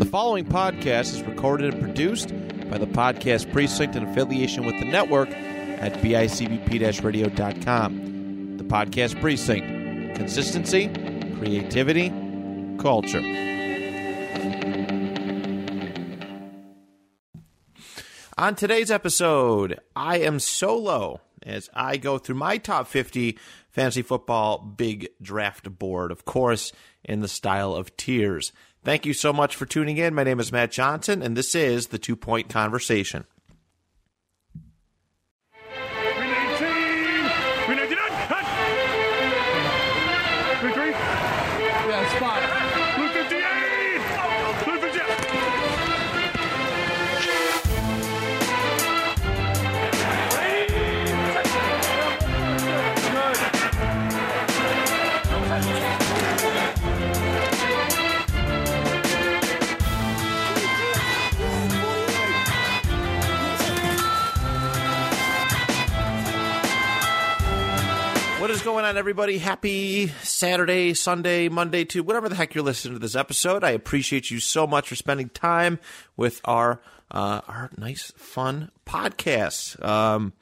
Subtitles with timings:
[0.00, 2.28] The following podcast is recorded and produced
[2.70, 8.56] by the Podcast Precinct in affiliation with the network at bicbp radio.com.
[8.56, 10.88] The Podcast Precinct consistency,
[11.36, 12.08] creativity,
[12.78, 13.20] culture.
[18.38, 23.38] On today's episode, I am solo as I go through my top 50
[23.68, 26.72] fantasy football big draft board, of course,
[27.04, 28.52] in the style of tiers.
[28.82, 30.14] Thank you so much for tuning in.
[30.14, 33.26] My name is Matt Johnson, and this is the Two Point Conversation.
[68.60, 69.38] Is going on, everybody?
[69.38, 73.64] Happy Saturday, Sunday, Monday, to whatever the heck you're listening to this episode.
[73.64, 75.78] I appreciate you so much for spending time
[76.14, 79.82] with our uh, our nice, fun podcast.
[79.82, 80.34] Um,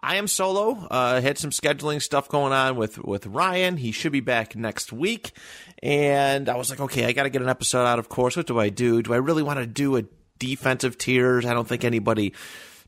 [0.00, 0.86] I am solo.
[0.90, 3.76] Uh, had some scheduling stuff going on with with Ryan.
[3.76, 5.32] He should be back next week,
[5.82, 7.98] and I was like, okay, I got to get an episode out.
[7.98, 9.02] Of course, what do I do?
[9.02, 10.04] Do I really want to do a
[10.38, 11.44] defensive tiers?
[11.44, 12.32] I don't think anybody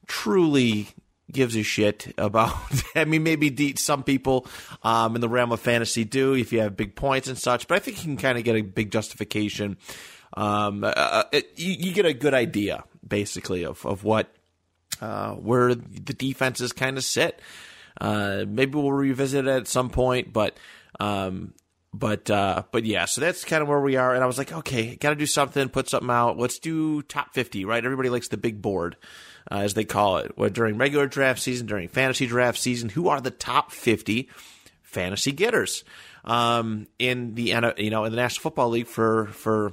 [0.06, 0.88] truly
[1.30, 2.54] gives a shit about.
[2.94, 4.46] I mean, maybe some people
[4.82, 7.76] um, in the realm of fantasy do if you have big points and such, but
[7.76, 9.76] I think you can kind of get a big justification.
[10.36, 14.34] Um, uh, it, you, you get a good idea, basically, of of what
[15.00, 17.40] uh, where the defenses kind of sit.
[18.00, 20.56] Uh, maybe we'll revisit it at some point, but.
[21.00, 21.54] Um,
[21.92, 24.14] but uh, but yeah, so that's kind of where we are.
[24.14, 26.38] And I was like, okay, got to do something, put something out.
[26.38, 27.82] Let's do top fifty, right?
[27.82, 28.96] Everybody likes the big board,
[29.50, 30.36] uh, as they call it.
[30.36, 34.28] Well, during regular draft season, during fantasy draft season, who are the top fifty
[34.83, 35.84] fantasy getters
[36.24, 39.73] um, in the you know in the National Football League for for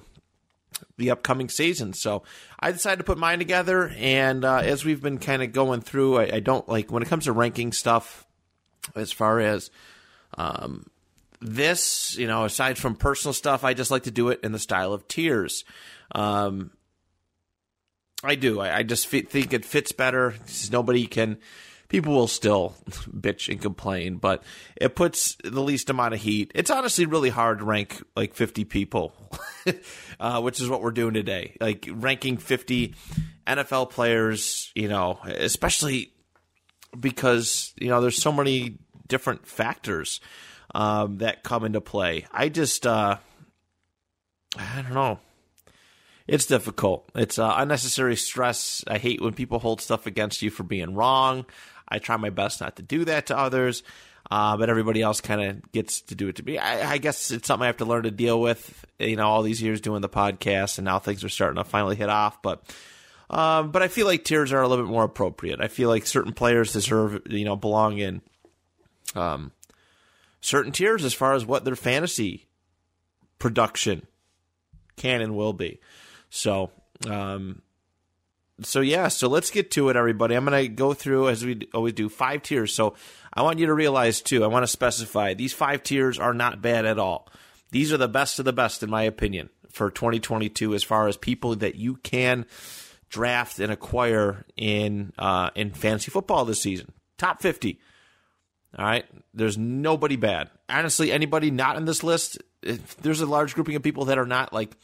[0.98, 1.94] the upcoming season.
[1.94, 2.24] So
[2.60, 6.20] I decided to put mine together, and uh, as we've been kind of going through,
[6.20, 8.26] I, I don't like when it comes to ranking stuff
[8.96, 9.72] as far as
[10.38, 10.90] um,
[11.42, 14.60] this, you know, aside from personal stuff, I just like to do it in the
[14.60, 15.64] style of tiers.
[16.14, 16.72] Um,
[18.26, 18.60] I do.
[18.60, 20.36] I, I just fi- think it fits better.
[20.72, 21.38] Nobody can.
[21.88, 24.44] People will still bitch and complain, but
[24.76, 26.52] it puts the least amount of heat.
[26.56, 29.14] It's honestly really hard to rank like 50 people,
[30.20, 31.56] uh, which is what we're doing today.
[31.62, 32.96] Like ranking 50
[33.46, 36.12] NFL players, you know, especially
[37.00, 40.20] because, you know, there's so many different factors
[40.74, 42.26] um, that come into play.
[42.32, 43.18] I just, uh,
[44.58, 45.20] I don't know.
[46.28, 47.10] It's difficult.
[47.14, 48.84] It's uh, unnecessary stress.
[48.88, 51.46] I hate when people hold stuff against you for being wrong.
[51.88, 53.84] I try my best not to do that to others,
[54.32, 56.58] uh, but everybody else kind of gets to do it to me.
[56.58, 58.86] I, I guess it's something I have to learn to deal with.
[58.98, 61.96] You know, all these years doing the podcast, and now things are starting to finally
[61.96, 62.42] hit off.
[62.42, 62.64] But
[63.30, 65.62] um, but I feel like tiers are a little bit more appropriate.
[65.62, 68.22] I feel like certain players deserve, you know, belong in
[69.16, 69.52] um,
[70.42, 72.48] certain tiers as far as what their fantasy
[73.38, 74.08] production
[74.96, 75.80] can and will be.
[76.36, 76.70] So,
[77.10, 77.62] um,
[78.62, 80.36] so yeah, so let's get to it, everybody.
[80.36, 82.76] I'm going to go through as we always do five tiers.
[82.76, 82.96] So
[83.34, 84.44] I want you to realize too.
[84.44, 87.30] I want to specify these five tiers are not bad at all.
[87.72, 91.16] These are the best of the best, in my opinion, for 2022 as far as
[91.16, 92.46] people that you can
[93.08, 96.92] draft and acquire in uh, in fantasy football this season.
[97.18, 97.80] Top 50.
[98.78, 99.06] All right.
[99.34, 100.50] There's nobody bad.
[100.68, 104.26] Honestly, anybody not in this list, if there's a large grouping of people that are
[104.26, 104.76] not like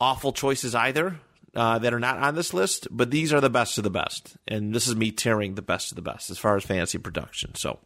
[0.00, 1.20] awful choices either
[1.54, 4.36] uh, that are not on this list, but these are the best of the best.
[4.48, 7.54] And this is me tearing the best of the best as far as fantasy production.
[7.54, 7.78] So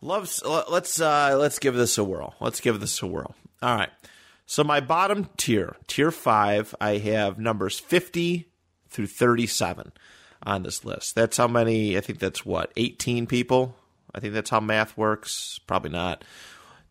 [0.00, 2.34] loves let's uh, let's give this a whirl.
[2.40, 3.34] Let's give this a whirl.
[3.62, 3.90] All right.
[4.46, 8.50] So my bottom tier, tier five, I have numbers fifty
[8.90, 9.92] through thirty-seven
[10.42, 11.14] on this list.
[11.14, 11.96] That's how many.
[11.96, 13.76] I think that's what eighteen people.
[14.14, 15.58] I think that's how math works.
[15.66, 16.24] Probably not.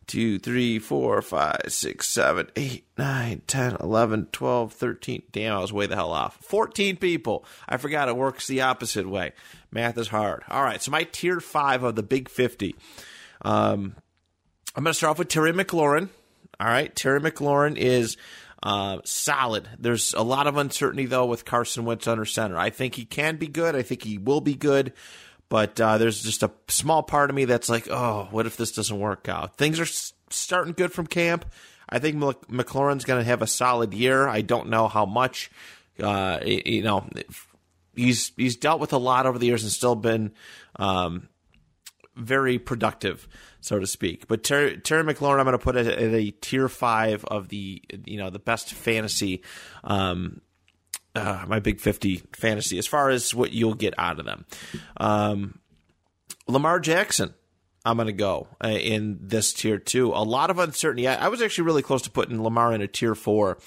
[0.06, 5.22] Two, three, four, five, six, seven, eight, nine, ten, eleven, twelve, thirteen.
[5.32, 6.36] Damn, I was way the hell off.
[6.42, 7.44] 14 people.
[7.68, 9.32] I forgot it works the opposite way.
[9.70, 10.42] Math is hard.
[10.48, 12.76] All right, so my tier five of the big 50.
[13.42, 13.96] Um,
[14.76, 16.08] I'm going to start off with Terry McLaurin.
[16.60, 18.16] All right, Terry McLaurin is
[18.62, 19.68] uh, solid.
[19.78, 22.56] There's a lot of uncertainty, though, with Carson Wentz under center.
[22.56, 23.76] I think he can be good.
[23.76, 24.92] I think he will be good.
[25.54, 28.72] But uh, there's just a small part of me that's like, oh, what if this
[28.72, 29.56] doesn't work out?
[29.56, 31.44] Things are s- starting good from camp.
[31.88, 34.26] I think McLaurin's going to have a solid year.
[34.26, 35.52] I don't know how much.
[36.02, 37.08] Uh, you know,
[37.94, 40.32] he's he's dealt with a lot over the years and still been
[40.74, 41.28] um,
[42.16, 43.28] very productive,
[43.60, 44.26] so to speak.
[44.26, 47.80] But Terry, Terry McLaurin, I'm going to put it at a tier five of the
[48.06, 49.40] you know the best fantasy.
[49.84, 50.40] Um,
[51.14, 54.44] uh, my big 50 fantasy as far as what you'll get out of them.
[54.96, 55.58] Um,
[56.46, 57.34] Lamar Jackson,
[57.84, 60.12] I'm going to go uh, in this tier two.
[60.12, 61.06] A lot of uncertainty.
[61.06, 63.58] I, I, was actually really close to putting Lamar in a tier four.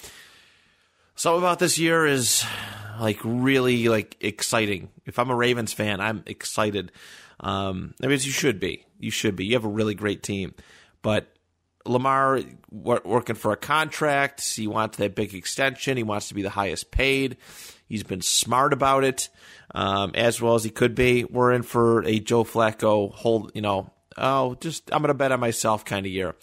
[1.14, 2.44] Something about this year is
[3.00, 4.90] like really like exciting.
[5.06, 6.92] If I'm a Ravens fan, I'm excited.
[7.40, 8.84] Um, I mean, you should be.
[8.98, 9.46] You should be.
[9.46, 10.54] You have a really great team,
[11.02, 11.32] but
[11.88, 12.40] Lamar
[12.70, 14.42] working for a contract.
[14.54, 15.96] He wants that big extension.
[15.96, 17.36] He wants to be the highest paid.
[17.88, 19.28] He's been smart about it,
[19.74, 21.24] um, as well as he could be.
[21.24, 25.32] We're in for a Joe Flacco hold, you know, oh, just I'm going to bet
[25.32, 26.34] on myself kind of year.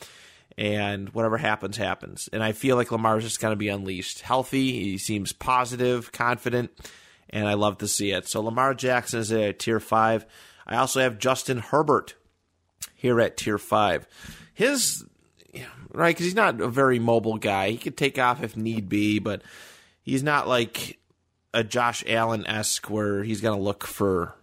[0.57, 2.29] And whatever happens, happens.
[2.31, 4.21] And I feel like Lamar's just going to be unleashed.
[4.21, 4.71] Healthy.
[4.71, 6.71] He seems positive, confident,
[7.29, 8.27] and I love to see it.
[8.27, 10.25] So Lamar Jackson is at tier five.
[10.65, 12.15] I also have Justin Herbert
[12.95, 14.07] here at tier five.
[14.53, 15.05] His,
[15.95, 17.71] right, because he's not a very mobile guy.
[17.71, 19.41] He could take off if need be, but
[20.03, 20.99] he's not like
[21.53, 24.35] a Josh Allen esque where he's going to look for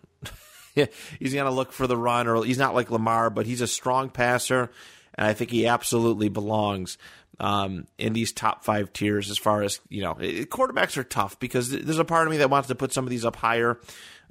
[0.75, 3.67] he's going to look for the run, or he's not like Lamar, but he's a
[3.67, 4.71] strong passer,
[5.15, 6.97] and I think he absolutely belongs
[7.41, 9.31] um, in these top five tiers.
[9.31, 12.51] As far as you know, quarterbacks are tough because there's a part of me that
[12.51, 13.79] wants to put some of these up higher.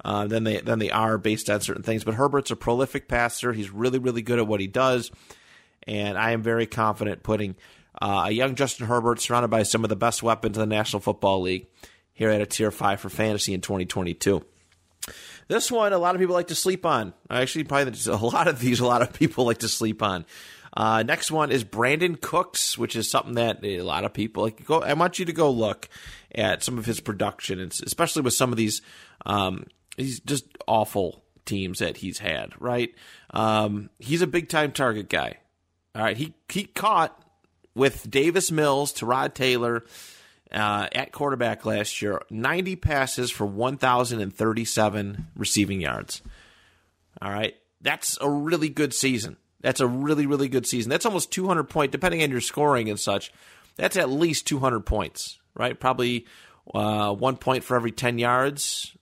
[0.04, 3.52] Uh, than they than they are based on certain things, but Herbert's a prolific passer.
[3.52, 5.12] He's really really good at what he does,
[5.86, 7.56] and I am very confident putting
[8.00, 11.00] uh, a young Justin Herbert surrounded by some of the best weapons in the National
[11.00, 11.66] Football League
[12.12, 14.44] here at a tier five for fantasy in 2022.
[15.48, 17.12] This one, a lot of people like to sleep on.
[17.28, 20.24] Actually, probably a lot of these, a lot of people like to sleep on.
[20.74, 24.64] Uh, next one is Brandin Cooks, which is something that a lot of people like.
[24.64, 25.88] Go, I want you to go look
[26.34, 28.80] at some of his production, especially with some of these,
[29.26, 29.66] um,
[29.98, 32.52] these just awful teams that he's had.
[32.58, 32.94] Right?
[33.30, 35.36] Um, he's a big time target guy.
[35.94, 37.18] All right, he he caught
[37.74, 39.84] with Davis Mills Tyrod Taylor
[40.52, 46.22] uh, at quarterback last year 90 passes for 1,037 receiving yards.
[47.20, 47.56] All right.
[47.80, 49.36] That's a really good season.
[49.60, 50.90] That's a really, really good season.
[50.90, 53.32] That's almost 200 point, depending on your scoring and such.
[53.76, 55.78] That's at least 200 points, right?
[55.78, 56.26] Probably
[56.74, 58.96] uh, one point for every 10 yards,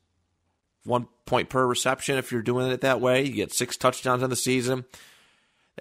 [0.85, 3.25] one point per reception if you're doing it that way.
[3.25, 4.85] You get six touchdowns in the season.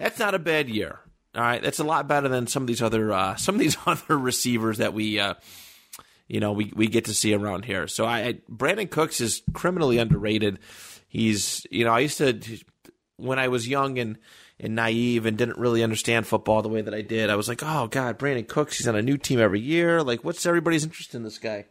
[0.00, 0.98] That's not a bad year.
[1.34, 3.76] All right, that's a lot better than some of these other uh, some of these
[3.86, 5.34] other receivers that we uh,
[6.26, 7.86] you know we we get to see around here.
[7.86, 10.58] So I, I Brandin Cooks is criminally underrated.
[11.06, 12.40] He's you know I used to
[13.16, 14.18] when I was young and
[14.58, 17.30] and naive and didn't really understand football the way that I did.
[17.30, 20.02] I was like, oh god, Brandin Cooks, he's on a new team every year.
[20.02, 21.66] Like, what's everybody's interest in this guy?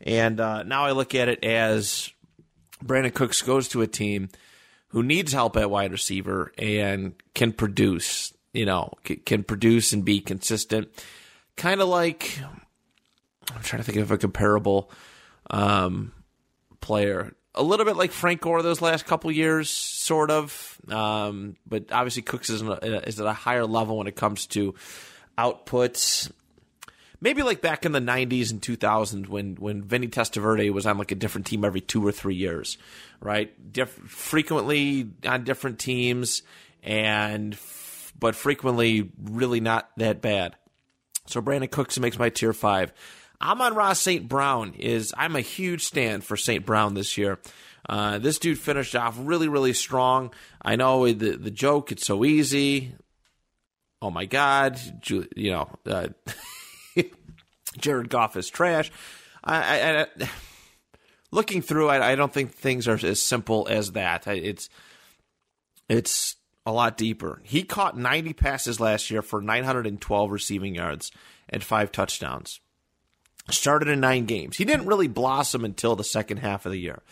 [0.00, 2.10] And uh, now I look at it as
[2.84, 4.28] Brandin Cooks goes to a team
[4.88, 8.90] who needs help at wide receiver and can produce you know,
[9.26, 10.88] can produce and be consistent.
[11.56, 12.38] Kind of like,
[13.54, 14.90] I'm trying to think of a comparable
[15.50, 16.12] um,
[16.80, 17.34] player.
[17.54, 20.78] A little bit like Frank Gore those last couple years, sort of.
[20.88, 24.74] Um, but obviously, Cooks is, a, is at a higher level when it comes to
[25.36, 26.30] outputs.
[27.20, 31.12] Maybe like back in the '90s and 2000s when when Vinny Testaverde was on like
[31.12, 32.78] a different team every two or three years,
[33.20, 33.72] right?
[33.72, 36.42] Diff- frequently on different teams
[36.82, 37.56] and
[38.18, 40.56] but frequently really not that bad.
[41.26, 42.92] So Brandin Cooks makes my tier five.
[43.40, 44.28] Amon-Ra St.
[44.28, 46.64] Brown is I'm a huge stand for St.
[46.64, 47.38] Brown this year.
[47.88, 50.32] Uh, this dude finished off really, really strong.
[50.62, 52.94] I know the the joke, it's so easy.
[54.02, 56.08] Oh my God, you know, uh,
[57.78, 58.90] Jared Goff is trash.
[59.44, 60.28] I, I, I
[61.30, 64.26] looking through, I, I, don't think things are as simple as that.
[64.26, 64.68] It's
[65.88, 67.40] it's a lot deeper.
[67.44, 71.12] He caught 90 passes last year for 912 receiving yards
[71.48, 72.60] and five touchdowns.
[73.48, 74.56] Started in nine games.
[74.56, 77.02] He didn't really blossom until the second half of the year.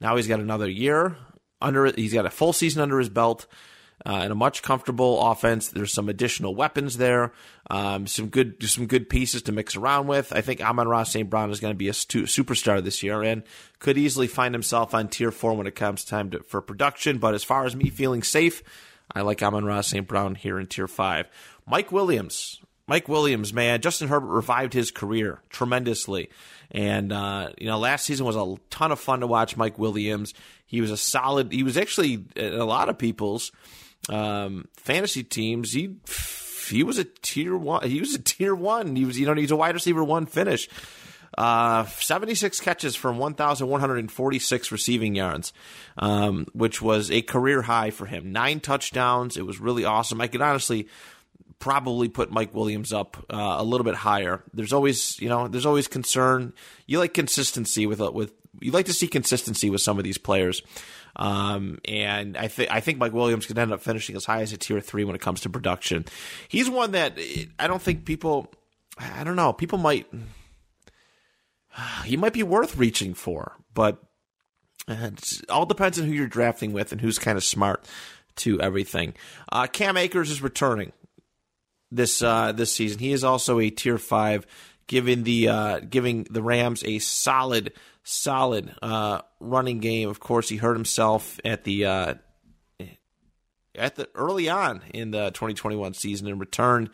[0.00, 1.16] Now he's got another year
[1.62, 1.86] under.
[1.90, 3.46] He's got a full season under his belt.
[4.06, 5.68] Uh, and a much comfortable offense.
[5.68, 7.32] There's some additional weapons there,
[7.68, 10.32] um, some good some good pieces to mix around with.
[10.32, 11.28] I think Amon-Ra St.
[11.28, 13.42] Brown is going to be a stu- superstar this year and
[13.80, 17.18] could easily find himself on tier four when it comes time to, for production.
[17.18, 18.62] But as far as me feeling safe,
[19.12, 20.06] I like Amon-Ra St.
[20.06, 21.26] Brown here in tier five.
[21.66, 22.60] Mike Williams.
[22.86, 26.30] Mike Williams, man, Justin Herbert revived his career tremendously.
[26.70, 30.32] And, uh, you know, last season was a ton of fun to watch Mike Williams.
[30.66, 33.52] He was a solid, he was actually, a lot of people's
[34.08, 35.96] um, fantasy teams, he
[36.68, 37.88] he was a tier one.
[37.88, 38.96] He was a tier one.
[38.96, 40.68] He was, you know, he's a wide receiver one finish.
[41.36, 45.52] Uh, 76 catches from 1,146 receiving yards,
[45.98, 48.32] um, which was a career high for him.
[48.32, 49.36] Nine touchdowns.
[49.36, 50.20] It was really awesome.
[50.20, 50.88] I could honestly
[51.58, 54.42] probably put Mike Williams up uh, a little bit higher.
[54.54, 56.54] There's always, you know, there's always concern.
[56.86, 60.62] You like consistency with with you like to see consistency with some of these players.
[61.18, 64.52] Um, and I think I think Mike Williams could end up finishing as high as
[64.52, 66.04] a tier three when it comes to production.
[66.48, 67.18] He's one that
[67.58, 68.52] I don't think people.
[68.98, 69.52] I don't know.
[69.52, 70.06] People might.
[72.04, 74.02] He might be worth reaching for, but
[74.88, 77.84] it all depends on who you're drafting with and who's kind of smart
[78.36, 79.14] to everything.
[79.50, 80.92] Uh, Cam Akers is returning
[81.90, 82.98] this uh, this season.
[82.98, 84.46] He is also a tier five,
[84.88, 90.08] giving the uh, giving the Rams a solid solid uh, running game.
[90.08, 92.14] Of course, he hurt himself at the uh,
[93.76, 96.90] at the early on in the 2021 season and returned.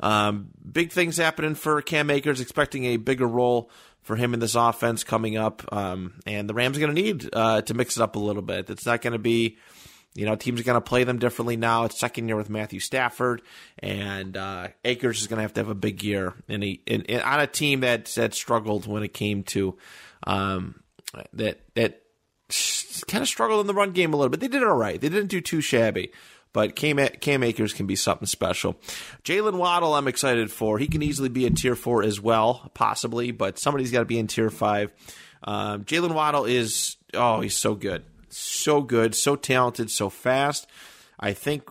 [0.00, 3.70] Um, big things happening for Cam Akers, expecting a bigger role
[4.02, 5.62] for him in this offense coming up.
[5.72, 8.42] Um, and the Rams are going to need uh, to mix it up a little
[8.42, 8.70] bit.
[8.70, 9.58] It's not going to be.
[10.14, 11.84] You know, teams are going to play them differently now.
[11.84, 13.42] It's second year with Matthew Stafford,
[13.80, 17.02] and uh, Akers is going to have to have a big year in a, in,
[17.02, 19.76] in, on a team that that struggled when it came to
[20.24, 20.82] um,
[21.32, 22.02] that that
[23.08, 24.40] kind of struggled in the run game a little bit.
[24.40, 25.00] They did it all right.
[25.00, 26.12] They didn't do too shabby.
[26.52, 28.76] But Cam, Cam Akers can be something special.
[29.24, 30.78] Jaylen Waddle, I'm excited for.
[30.78, 34.20] He can easily be in tier four as well, possibly, but somebody's got to be
[34.20, 34.92] in tier five.
[35.42, 38.04] Um, Jaylen Waddle is, oh, he's so good.
[38.34, 40.66] So good, so talented, so fast.
[41.18, 41.68] I think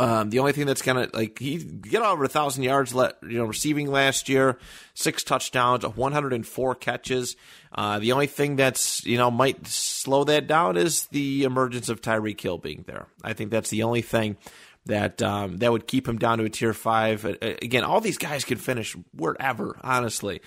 [0.00, 3.36] um, the only thing that's gonna like he get over a thousand yards, let you
[3.36, 4.58] know, receiving last year,
[4.94, 7.36] six touchdowns, 104 catches.
[7.72, 12.00] Uh, the only thing that's you know might slow that down is the emergence of
[12.00, 13.08] Tyreek Hill being there.
[13.22, 14.38] I think that's the only thing
[14.86, 17.24] that um, that would keep him down to a tier five.
[17.24, 20.40] Again, all these guys could finish wherever, honestly.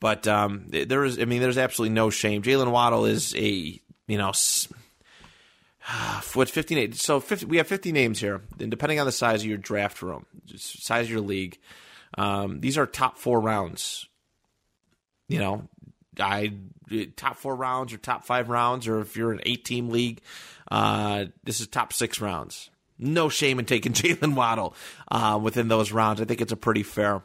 [0.00, 2.42] But um, there is, I mean, there's absolutely no shame.
[2.42, 4.32] Jaylen Waddle is a you know
[6.34, 6.92] What's 15?
[6.92, 10.02] So 50, we have 50 names here, and depending on the size of your draft
[10.02, 11.58] room, size of your league,
[12.16, 14.06] um, these are top four rounds.
[15.28, 15.68] You know,
[16.20, 16.52] I
[17.16, 20.20] top four rounds or top five rounds, or if you're an eight team league,
[20.70, 22.70] uh, this is top six rounds.
[22.98, 24.74] No shame in taking Jaylen Waddle
[25.10, 26.20] uh, within those rounds.
[26.20, 27.22] I think it's a pretty fair.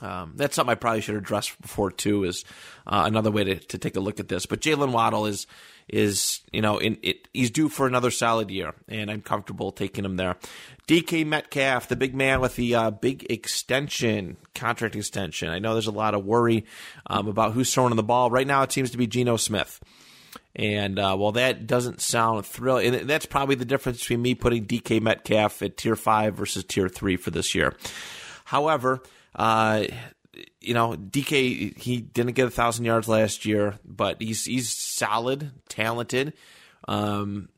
[0.00, 2.24] Um, that's something I probably should address before too.
[2.24, 2.44] Is
[2.86, 4.44] uh, another way to, to take a look at this.
[4.44, 5.46] But Jaylen Waddle is
[5.88, 10.04] is you know in, it, he's due for another solid year, and I'm comfortable taking
[10.04, 10.36] him there.
[10.88, 15.48] DK Metcalf, the big man with the uh, big extension, contract extension.
[15.48, 16.66] I know there's a lot of worry
[17.06, 18.30] um, about who's throwing the ball.
[18.30, 19.80] Right now, it seems to be Geno Smith.
[20.56, 24.66] And uh, while that doesn't sound thrilling, and that's probably the difference between me putting
[24.66, 27.76] DK Metcalf at tier five versus tier three for this year.
[28.44, 29.02] However,
[29.34, 29.84] uh,
[30.60, 35.52] you know, DK he didn't get a thousand yards last year, but he's he's solid,
[35.68, 36.34] talented.
[36.88, 37.48] Um,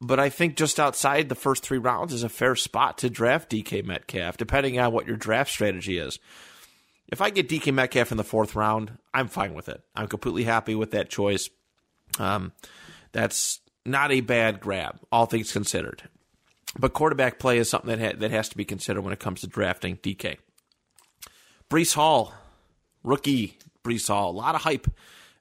[0.00, 3.50] but I think just outside the first three rounds is a fair spot to draft
[3.50, 6.18] DK Metcalf, depending on what your draft strategy is.
[7.08, 9.82] If I get DK Metcalf in the fourth round, I'm fine with it.
[9.96, 11.50] I'm completely happy with that choice.
[12.18, 12.52] Um,
[13.12, 16.08] that's not a bad grab, all things considered.
[16.78, 19.40] But quarterback play is something that ha- that has to be considered when it comes
[19.40, 20.36] to drafting DK.
[21.70, 22.32] Breece Hall,
[23.02, 24.30] rookie Breece Hall.
[24.30, 24.86] A lot of hype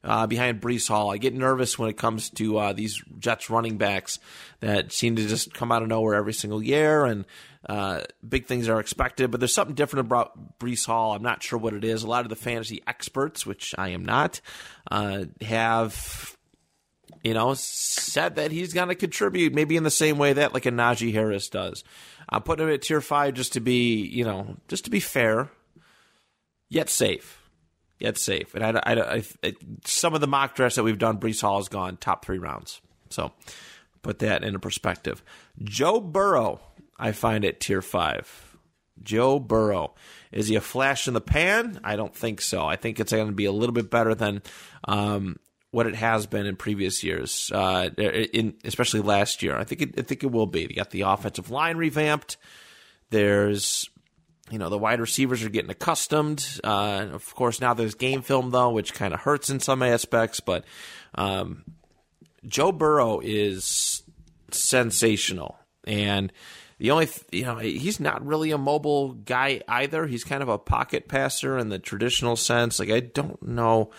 [0.03, 1.11] uh, behind Breece Hall.
[1.11, 4.19] I get nervous when it comes to uh, these Jets running backs
[4.59, 7.25] that seem to just come out of nowhere every single year, and
[7.67, 9.31] uh, big things are expected.
[9.31, 11.13] But there's something different about Breece Hall.
[11.13, 12.03] I'm not sure what it is.
[12.03, 14.41] A lot of the fantasy experts, which I am not,
[14.89, 16.37] uh, have
[17.23, 20.65] you know, said that he's going to contribute maybe in the same way that like
[20.65, 21.83] a Najee Harris does.
[22.29, 25.49] I'm putting him at tier five just to be, you know, just to be fair
[26.69, 27.41] yet safe.
[27.99, 28.53] Yet safe.
[28.53, 29.53] And I, I, I, I
[29.85, 32.79] some of the mock drafts that we've done, Breece Hall has gone top three rounds.
[33.09, 33.31] So
[34.01, 35.23] put that into perspective.
[35.63, 36.59] Joe Burrow,
[36.99, 38.55] I find at tier five.
[39.01, 39.95] Joe Burrow.
[40.31, 41.79] Is he a flash in the pan?
[41.83, 42.65] I don't think so.
[42.65, 44.41] I think it's going to be a little bit better than
[44.87, 45.37] um,
[45.71, 49.55] what it has been in previous years, uh, in especially last year.
[49.55, 50.67] I think it, I think it will be.
[50.67, 52.37] They got the offensive line revamped.
[53.09, 53.89] There's
[54.49, 56.45] you know the wide receivers are getting accustomed.
[56.63, 60.39] Uh, of course, now there's game film though, which kind of hurts in some aspects.
[60.39, 60.63] But
[61.15, 61.63] um,
[62.45, 64.03] Joe Burrow is
[64.51, 66.31] sensational, and
[66.79, 70.07] the only th- you know he's not really a mobile guy either.
[70.07, 72.79] He's kind of a pocket passer in the traditional sense.
[72.79, 73.91] Like I don't know,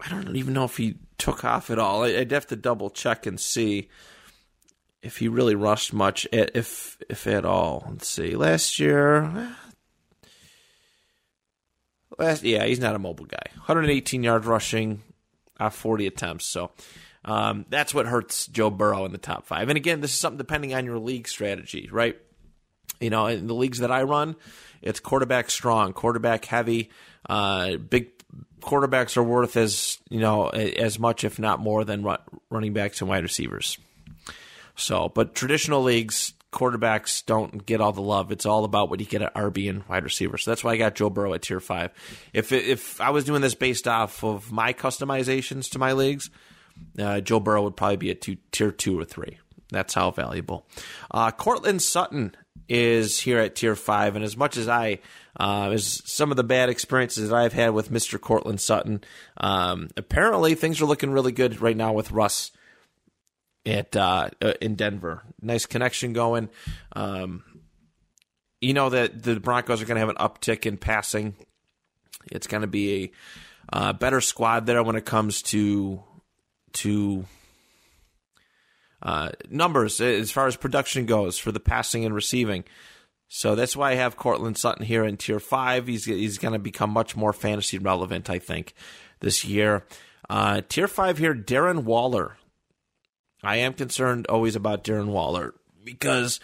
[0.00, 2.04] I don't even know if he took off at all.
[2.04, 3.88] I'd have to double check and see.
[5.02, 7.86] If he really rushed much, if if at all.
[7.88, 8.34] Let's see.
[8.34, 9.54] Last year,
[12.18, 13.50] last yeah, he's not a mobile guy.
[13.54, 15.02] 118 yards rushing,
[15.60, 16.46] uh, 40 attempts.
[16.46, 16.72] So
[17.24, 19.68] um, that's what hurts Joe Burrow in the top five.
[19.68, 22.16] And again, this is something depending on your league strategy, right?
[23.00, 24.34] You know, in the leagues that I run,
[24.82, 26.90] it's quarterback strong, quarterback heavy.
[27.28, 28.08] Uh, big
[28.60, 32.06] quarterbacks are worth as you know as much, if not more, than
[32.50, 33.78] running backs and wide receivers.
[34.78, 38.32] So, but traditional leagues, quarterbacks don't get all the love.
[38.32, 40.38] It's all about what you get at RB and wide receiver.
[40.38, 41.90] So that's why I got Joe Burrow at tier five.
[42.32, 46.30] If if I was doing this based off of my customizations to my leagues,
[46.98, 49.38] uh, Joe Burrow would probably be at two, tier two or three.
[49.70, 50.66] That's how valuable.
[51.10, 52.34] Uh, Courtland Sutton
[52.68, 55.00] is here at tier five, and as much as I,
[55.38, 59.02] uh, as some of the bad experiences that I've had with Mister Courtland Sutton,
[59.36, 62.52] um, apparently things are looking really good right now with Russ
[63.68, 65.22] at uh, uh, in Denver.
[65.40, 66.48] Nice connection going.
[66.94, 67.44] Um,
[68.60, 71.36] you know that the Broncos are going to have an uptick in passing.
[72.30, 76.02] It's going to be a uh, better squad there when it comes to
[76.72, 77.26] to
[79.02, 82.64] uh, numbers as far as production goes for the passing and receiving.
[83.28, 85.86] So that's why I have Courtland Sutton here in tier five.
[85.86, 88.74] He's he's going to become much more fantasy relevant, I think,
[89.20, 89.84] this year.
[90.30, 92.38] Uh, tier five here, Darren Waller.
[93.42, 95.54] I am concerned always about Darren Waller
[95.84, 96.40] because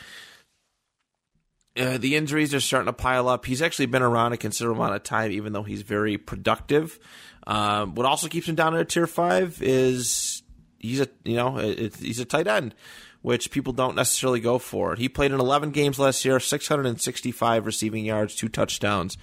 [1.76, 3.46] uh, the injuries are starting to pile up.
[3.46, 6.98] He's actually been around a considerable amount of time, even though he's very productive.
[7.46, 10.42] Um, what also keeps him down at a tier five is
[10.78, 12.74] he's a you know he's a tight end,
[13.22, 14.94] which people don't necessarily go for.
[14.94, 19.18] He played in 11 games last year, 665 receiving yards, two touchdowns,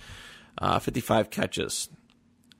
[0.58, 1.90] uh, 55 catches.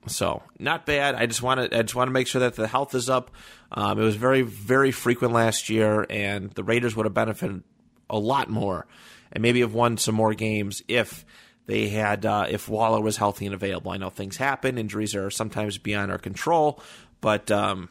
[0.06, 1.14] So not bad.
[1.14, 3.30] I just want to I just want to make sure that the health is up.
[3.70, 7.62] Um, it was very very frequent last year, and the Raiders would have benefited
[8.10, 8.86] a lot more,
[9.30, 11.24] and maybe have won some more games if
[11.66, 13.92] they had uh, if Waller was healthy and available.
[13.92, 16.82] I know things happen, injuries are sometimes beyond our control,
[17.20, 17.88] but um,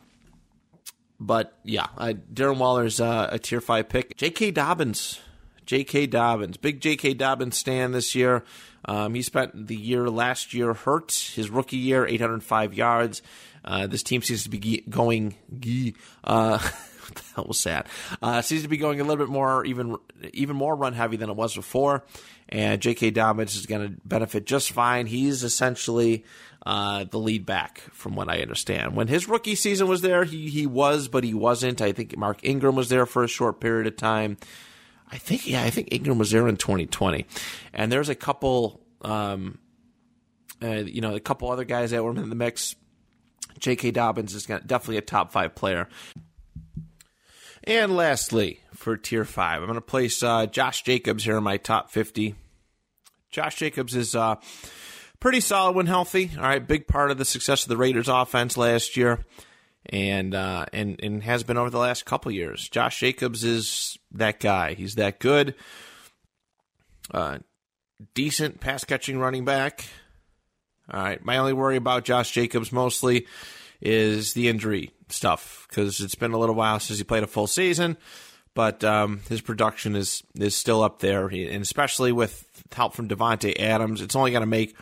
[1.20, 1.88] but yeah,
[2.34, 4.18] Darren Waller's uh, a tier five pick.
[4.18, 4.52] J.K.
[4.52, 5.22] Dobbins,
[5.66, 6.08] J.K.
[6.08, 7.14] Dobbins, big J.K.
[7.14, 8.44] Dobbins stand this year.
[8.86, 11.12] Um, he spent the year last year hurt.
[11.12, 13.22] His rookie year, 805 yards.
[13.64, 15.36] Uh, this team seems to be going.
[16.24, 16.58] Uh,
[17.12, 17.88] what the hell was that?
[18.22, 19.98] Uh, seems to be going a little bit more, even
[20.34, 22.04] even more run heavy than it was before.
[22.50, 23.12] And J.K.
[23.12, 25.06] Dobbins is going to benefit just fine.
[25.06, 26.26] He's essentially
[26.66, 28.96] uh, the lead back, from what I understand.
[28.96, 31.82] When his rookie season was there, he he was, but he wasn't.
[31.82, 34.38] I think Mark Ingram was there for a short period of time.
[35.12, 37.26] I think yeah, I think Ingram was there in 2020,
[37.74, 39.58] and there's a couple, um,
[40.64, 42.76] uh, you know, a couple other guys that were in the mix.
[43.60, 43.92] J.K.
[43.92, 45.88] Dobbins is definitely a top five player.
[47.66, 51.58] And lastly, for tier five, I'm going to place uh, Josh Jacobs here in my
[51.58, 52.34] top 50.
[53.30, 54.36] Josh Jacobs is uh,
[55.20, 56.32] pretty solid when healthy.
[56.36, 59.24] All right, big part of the success of the Raiders' offense last year
[59.88, 62.68] and uh, and and has been over the last couple years.
[62.70, 64.74] Josh Jacobs is that guy.
[64.74, 65.56] He's that good.
[67.12, 67.40] Uh,
[68.14, 69.86] decent pass catching running back.
[70.92, 71.24] All right.
[71.24, 73.28] My only worry about Josh Jacobs mostly
[73.82, 77.48] is the injury stuff because it's been a little while since he played a full
[77.48, 77.98] season.
[78.54, 83.58] But um, his production is is still up there, and especially with help from Davante
[83.58, 84.76] Adams, it's only going to make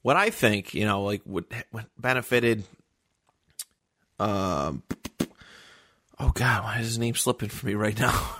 [0.00, 2.64] what I think you know like what, what benefited
[4.18, 4.82] um,
[6.18, 8.36] oh God, why is his name slipping for me right now?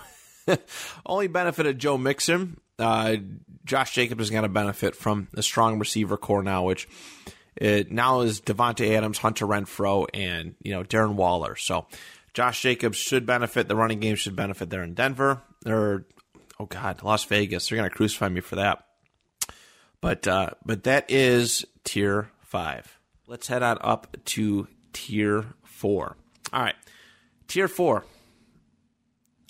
[1.05, 2.59] Only benefited Joe Mixon.
[2.77, 3.17] Uh,
[3.65, 6.87] Josh Jacobs is going to benefit from a strong receiver core now, which
[7.55, 11.55] it now is Davante Adams, Hunter Renfrow, and you know Darren Waller.
[11.55, 11.87] So
[12.33, 13.67] Josh Jacobs should benefit.
[13.67, 16.05] The running game should benefit there in Denver or
[16.59, 17.67] oh God, Las Vegas.
[17.67, 18.85] They're going to crucify me for that.
[20.01, 22.99] But uh, but that is tier five.
[23.27, 25.45] Let's head on up to tier
[25.85, 26.17] four.
[26.51, 26.73] All right,
[27.47, 28.05] tier four.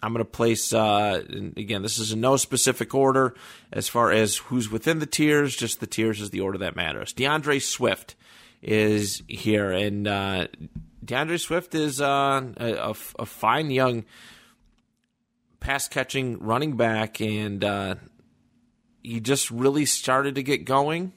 [0.03, 1.23] I'm going to place, uh,
[1.55, 3.35] again, this is in no specific order
[3.71, 7.13] as far as who's within the tiers, just the tiers is the order that matters.
[7.13, 8.15] D'Andre Swift
[8.61, 10.47] is here, and uh,
[11.05, 14.03] D'Andre Swift is uh, a, a, fine young
[15.61, 17.95] pass catching running back, and uh,
[19.01, 21.13] he just really started to get going.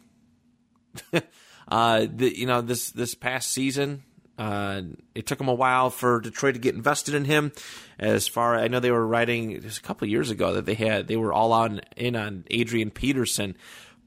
[1.69, 4.05] uh, the, you know, this this past season,
[4.39, 4.83] uh,
[5.17, 7.53] it took them a while for Detroit to get invested in him.
[7.99, 11.09] As far I know, they were writing just a couple years ago that they had
[11.09, 13.57] they were all on in on Adrian Peterson,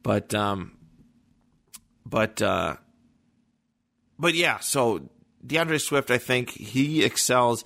[0.01, 0.77] but um,
[2.05, 2.77] but uh,
[4.17, 4.59] but yeah.
[4.59, 5.09] So
[5.45, 7.65] D'Andre Swift, I think he excels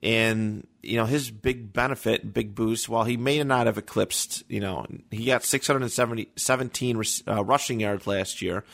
[0.00, 2.88] in you know his big benefit, big boost.
[2.88, 8.40] While he may not have eclipsed, you know, he got 617 uh, rushing yards last
[8.40, 8.64] year.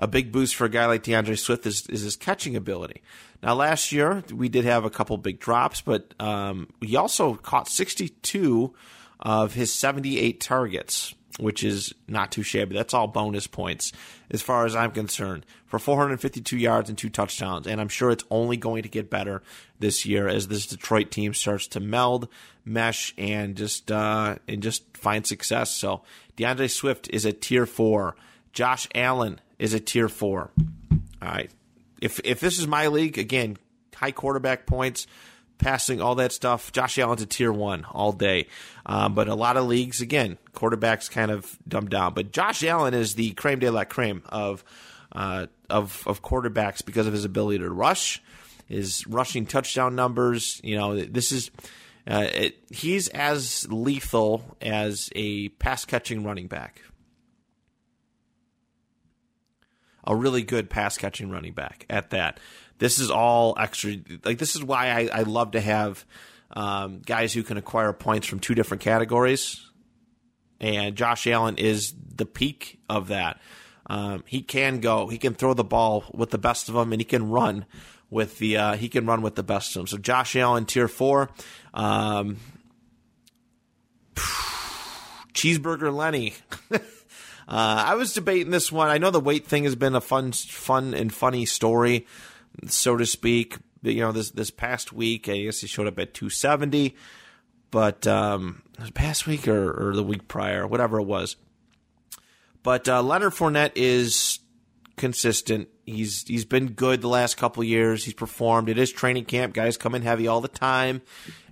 [0.00, 3.02] A big boost for a guy like D'Andre Swift is, is his catching ability.
[3.42, 7.68] Now, last year we did have a couple big drops, but um, he also caught
[7.68, 8.74] 62
[9.20, 12.74] of his 78 targets which is not too shabby.
[12.74, 13.92] That's all bonus points
[14.30, 17.66] as far as I'm concerned for 452 yards and two touchdowns.
[17.66, 19.42] And I'm sure it's only going to get better
[19.78, 22.28] this year as this Detroit team starts to meld,
[22.64, 25.70] mesh, and just uh, and just find success.
[25.70, 26.02] So
[26.36, 28.16] D'Andre Swift is a tier four.
[28.52, 30.50] Josh Allen is a tier four.
[31.22, 31.50] All right.
[32.00, 33.58] If if this is my league again,
[33.94, 35.06] high quarterback points
[35.58, 36.72] passing, all that stuff.
[36.72, 38.48] Josh Allen's a tier one all day.
[38.86, 42.14] Um, but a lot of leagues, again, quarterbacks kind of dumbed down.
[42.14, 44.64] But Josh Allen is the creme de la creme of
[45.12, 48.22] uh, of of quarterbacks because of his ability to rush,
[48.66, 50.60] his rushing touchdown numbers.
[50.64, 51.50] You know, this is.
[52.10, 56.80] Uh, it, he's as lethal as a pass catching running back.
[60.04, 62.40] A really good pass catching running back at that.
[62.78, 63.96] This is all extra.
[64.24, 66.04] Like this is why I, I love to have
[66.52, 69.64] um, guys who can acquire points from two different categories.
[70.60, 73.40] And Josh Allen is the peak of that.
[73.86, 75.08] Um, he can go.
[75.08, 77.66] He can throw the ball with the best of them, and he can run
[78.08, 78.56] with the.
[78.56, 79.86] Uh, he can run with the best of them.
[79.86, 81.30] So Josh Allen, tier four.
[81.74, 82.36] Um,
[85.34, 86.34] cheeseburger Lenny.
[87.50, 88.88] uh, I was debating this one.
[88.88, 92.06] I know the weight thing has been a fun, fun and funny story
[92.66, 93.56] so to speak.
[93.82, 96.94] You know, this this past week, I guess he showed up at 270,
[97.70, 98.62] but um,
[98.94, 101.36] past week or, or the week prior, whatever it was.
[102.62, 104.40] But uh, Leonard Fournette is
[104.96, 105.68] consistent.
[105.86, 108.04] He's he's been good the last couple years.
[108.04, 108.68] He's performed.
[108.68, 109.54] It is training camp.
[109.54, 111.00] Guys come in heavy all the time,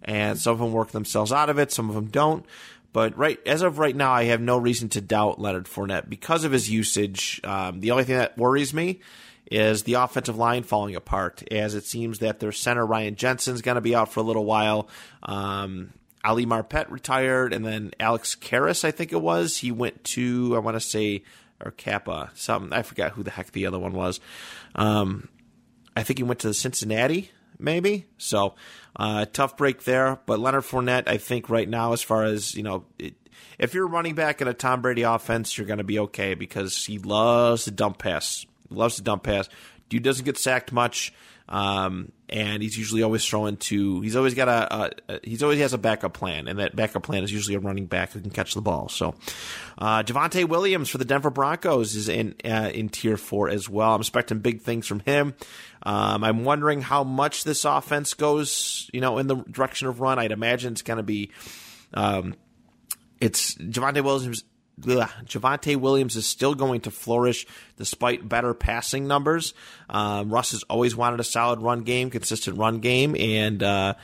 [0.03, 1.73] and some of them work themselves out of it.
[1.73, 2.45] Some of them don't.
[2.93, 6.45] But right as of right now, I have no reason to doubt Leonard Fournette because
[6.45, 7.41] of his usage.
[7.45, 9.01] Um, the only thing that worries me
[9.51, 13.77] is the offensive line falling apart as it seems that their center Ryan Jensen's going
[13.77, 14.89] to be out for a little while.
[15.23, 15.93] Um,
[16.25, 20.59] Ali Marpet retired, and then Alex Karras, I think it was, he went to I
[20.59, 21.23] want to say
[21.65, 24.21] or Kappa, something I forgot who the heck the other one was.
[24.75, 25.29] Um,
[25.97, 28.07] I think he went to the Cincinnati, maybe.
[28.17, 28.55] So
[28.99, 30.19] uh, tough break there.
[30.27, 33.15] But Leonard Fournette, I think right now, as far as you know, it,
[33.59, 36.85] if you're running back in a Tom Brady offense, you're going to be okay because
[36.85, 39.49] he loves to dump pass he loves to dump pass.
[39.89, 41.15] Dude doesn't get sacked much,
[41.49, 44.03] um, and he's usually always throwing to.
[44.03, 47.25] He's always got a, a, He's always has a backup plan, and that backup plan
[47.25, 48.91] is usually a running back who can catch the ball.
[48.91, 49.15] So,
[49.79, 53.95] uh, Javonte Williams for the Denver Broncos is in uh, in tier four as well.
[53.95, 55.35] I'm expecting big things from him.
[55.83, 60.19] Um, I'm wondering how much this offense goes, you know, in the direction of run.
[60.19, 61.31] I'd imagine it's going to be.
[61.95, 62.35] Um,
[63.21, 64.45] it's Javonte Williams
[64.81, 69.55] Javonte Williams is still going to flourish despite better passing numbers.
[69.89, 73.95] Um, Russ has always wanted a solid run game, consistent run game, and uh,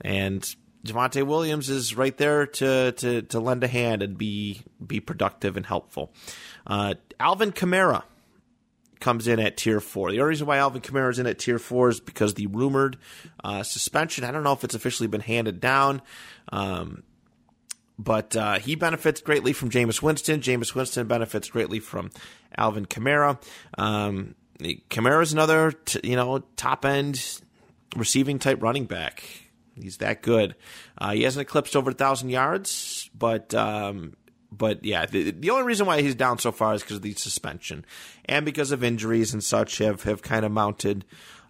[0.00, 0.42] and
[0.84, 5.56] Javonte Williams is right there to, to to lend a hand and be be productive
[5.56, 6.12] and helpful.
[6.66, 8.04] Uh, Alvin Kamara
[9.02, 10.10] comes in at tier four.
[10.10, 12.96] The only reason why Alvin Kamara is in at tier four is because the rumored
[13.44, 14.24] uh, suspension.
[14.24, 16.00] I don't know if it's officially been handed down.
[16.50, 17.02] Um,
[17.98, 20.40] but uh, he benefits greatly from Jameis Winston.
[20.40, 22.10] Jameis Winston benefits greatly from
[22.56, 23.42] Alvin Kamara.
[23.76, 27.40] Um, Kamara is another, t- you know, top end
[27.96, 29.24] receiving type running back.
[29.74, 30.54] He's that good.
[30.96, 34.14] Uh, he hasn't eclipsed over a thousand yards, but um,
[34.56, 37.14] but yeah, the, the only reason why he's down so far is because of the
[37.14, 37.84] suspension
[38.26, 41.04] and because of injuries and such have have kind of mounted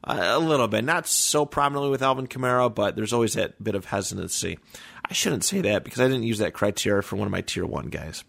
[0.05, 0.85] a little bit.
[0.85, 4.59] Not so prominently with Alvin Kamara, but there's always that bit of hesitancy.
[5.05, 7.67] I shouldn't say that because I didn't use that criteria for one of my tier
[7.67, 8.25] one guys.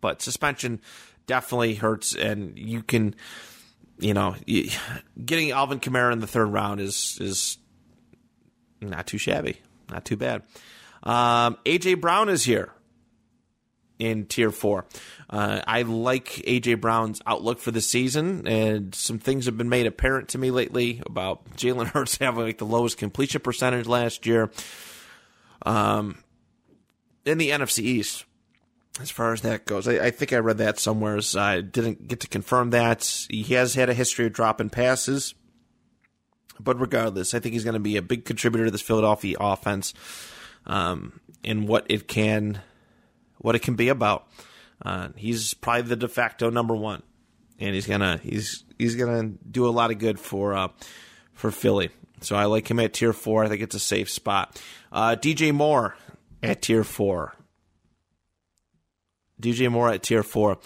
[0.00, 0.80] But suspension
[1.26, 3.14] definitely hurts, and you can,
[3.98, 4.34] you know,
[5.24, 7.58] getting Alvin Kamara in the third round is is
[8.80, 10.42] not too shabby, not too bad.
[11.02, 12.72] Um, AJ Brown is here
[13.98, 14.86] in tier four.
[15.30, 19.86] Uh, I like AJ Brown's outlook for the season, and some things have been made
[19.86, 24.50] apparent to me lately about Jalen Hurts having like the lowest completion percentage last year.
[25.62, 26.18] Um,
[27.24, 28.24] in the NFC East,
[29.00, 31.20] as far as that goes, I, I think I read that somewhere.
[31.20, 33.26] So I didn't get to confirm that.
[33.30, 35.34] He has had a history of dropping passes.
[36.60, 39.92] But regardless, I think he's going to be a big contributor to this Philadelphia offense
[40.66, 42.60] um, and what it can
[43.44, 44.26] what it can be about.
[44.82, 47.02] Uh, he's probably the de facto number one,
[47.60, 50.68] and he's gonna he's he's gonna do a lot of good for uh,
[51.34, 51.90] for Philly.
[52.22, 53.44] So I like him at tier four.
[53.44, 54.60] I think it's a safe spot.
[54.90, 55.94] Uh, DJ Moore
[56.42, 57.34] at tier four.
[59.40, 60.58] DJ Moore at tier four.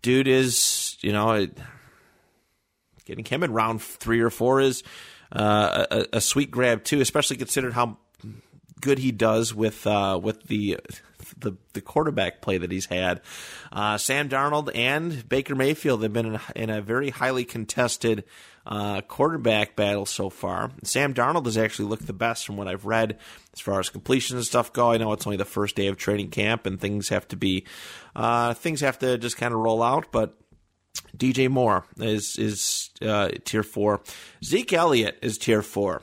[0.00, 1.48] Dude is, you know,
[3.06, 4.84] getting him in round three or four is
[5.32, 7.98] uh, a, a, sweet grab too, especially considering how
[8.80, 10.78] good he does with uh, with the
[11.40, 13.20] the the quarterback play that he's had.
[13.72, 18.24] Uh, Sam Darnold and Baker Mayfield have been in a, in a very highly contested
[18.66, 20.70] uh, quarterback battle so far.
[20.84, 23.18] Sam Darnold has actually looked the best from what I've read
[23.52, 24.92] as far as completions and stuff go.
[24.92, 27.66] I know it's only the first day of training camp and things have to be
[28.14, 30.36] uh, things have to just kind of roll out, but.
[31.16, 34.00] DJ Moore is is uh, tier four.
[34.44, 36.02] Zeke Elliott is tier four.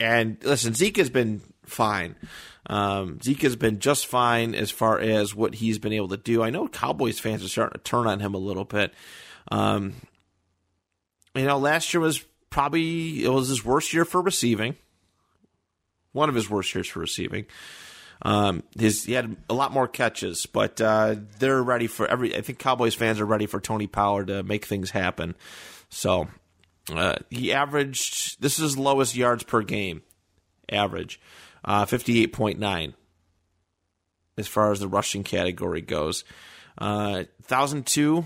[0.00, 2.16] And listen, Zeke has been fine.
[2.68, 6.42] Um, Zeke has been just fine as far as what he's been able to do.
[6.42, 8.92] I know Cowboys fans are starting to turn on him a little bit.
[9.50, 9.94] Um,
[11.34, 14.76] you know, last year was probably it was his worst year for receiving.
[16.12, 17.46] One of his worst years for receiving.
[18.22, 22.36] Um, his he had a lot more catches, but uh, they're ready for every.
[22.36, 25.36] I think Cowboys fans are ready for Tony Pollard to make things happen.
[25.88, 26.28] So
[26.92, 30.02] uh, he averaged this is lowest yards per game
[30.70, 31.20] average
[31.64, 32.94] uh, 58.9
[34.36, 36.24] as far as the rushing category goes.
[36.76, 38.24] Uh, 1,002.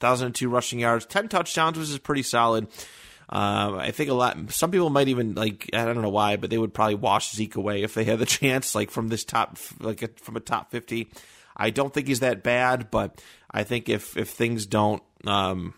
[0.00, 2.68] 1,002 rushing yards, 10 touchdowns, which is pretty solid.
[3.30, 4.38] Um, I think a lot.
[4.52, 5.68] Some people might even like.
[5.74, 8.26] I don't know why, but they would probably wash Zeke away if they had the
[8.38, 11.10] chance, like from this top, like from a top fifty.
[11.54, 15.74] I don't think he's that bad, but I think if if things don't um,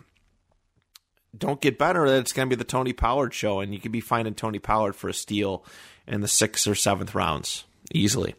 [1.37, 4.01] don't get better, it's going to be the Tony Pollard show, and you could be
[4.01, 5.65] finding Tony Pollard for a steal
[6.07, 8.35] in the sixth or seventh rounds easily.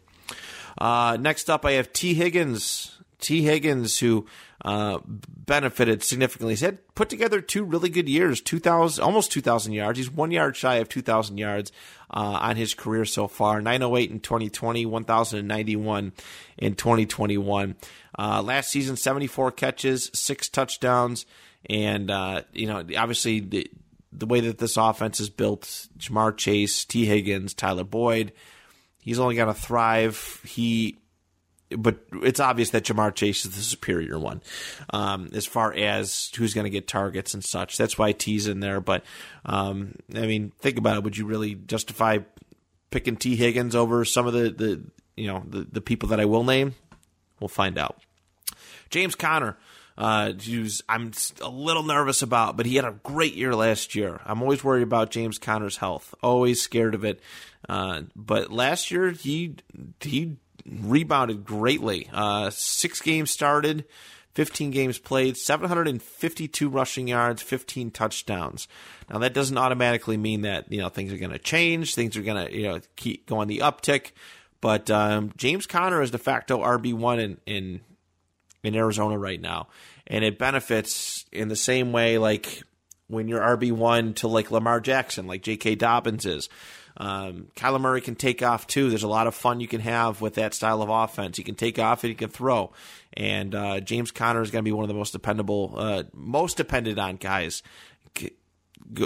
[0.77, 2.97] Uh, next up, I have Tee Higgins.
[3.19, 4.25] Tee Higgins, who
[4.65, 6.53] uh, benefited significantly.
[6.53, 9.99] He's had put together two really good years, two thousand, almost two thousand yards.
[9.99, 11.71] He's one yard shy of two thousand yards
[12.09, 13.61] uh, on his career so far.
[13.61, 16.13] Nine oh eight in twenty twenty, one thousand and ninety one
[16.57, 17.75] in twenty twenty one.
[18.17, 21.27] Uh, last season, seventy four catches, six touchdowns.
[21.69, 23.71] And, uh, you know, obviously the,
[24.11, 28.33] the way that this offense is built, Ja'Marr Chase, Tee Higgins, Tyler Boyd,
[28.99, 30.41] he's only going to thrive.
[30.45, 30.97] He,
[31.69, 34.41] but it's obvious that Ja'Marr Chase is the superior one
[34.91, 37.77] um, as far as who's going to get targets and such.
[37.77, 38.81] That's why T's in there.
[38.81, 39.03] But
[39.45, 41.03] um, I mean, think about it.
[41.03, 42.19] Would you really justify
[42.89, 44.83] picking Tee Higgins over some of the, the
[45.15, 46.75] you know the, the people that I will name?
[47.39, 48.01] We'll find out.
[48.89, 49.57] James Conner
[50.01, 51.11] uh, who's I'm
[51.41, 54.19] a little nervous about, but he had a great year last year.
[54.25, 57.19] I'm always worried about James Conner's health, always scared of it.
[57.69, 59.57] Uh, but last year he
[59.99, 62.09] he rebounded greatly.
[62.11, 63.85] Uh, six games started.
[64.33, 68.69] 15 games played, 752 rushing yards, 15 touchdowns.
[69.09, 72.23] Now that doesn't automatically mean that you know things are going to change, things are
[72.23, 74.13] going to you know keep going the uptick.
[74.61, 77.81] But um, James Conner is de facto RB one in, in
[78.63, 79.67] in Arizona right now.
[80.07, 82.63] And it benefits in the same way like
[83.07, 85.75] when you're RB1 to like Lamar Jackson, like J.K.
[85.75, 86.49] Dobbins is.
[86.97, 88.89] Um, Kyler Murray can take off too.
[88.89, 91.37] There's a lot of fun you can have with that style of offense.
[91.37, 92.71] He can take off and he can throw.
[93.13, 96.57] And uh, James Conner is going to be one of the most dependable, uh, most
[96.57, 97.63] dependent on guys.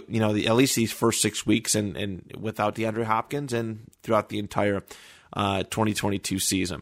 [0.10, 3.82] You know, the, at least these first six weeks, and, and without DeAndre Hopkins, and
[4.02, 4.84] throughout the entire
[5.34, 6.82] uh, 2022 season.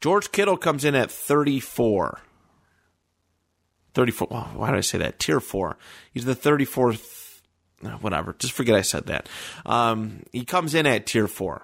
[0.00, 2.20] George Kittle comes in at 34.
[3.94, 4.28] 34.
[4.28, 5.18] why did I say that?
[5.18, 5.76] Tier 4.
[6.12, 7.40] He's the 34th.
[8.00, 8.34] Whatever.
[8.38, 9.28] Just forget I said that.
[9.64, 11.62] Um, he comes in at tier 4.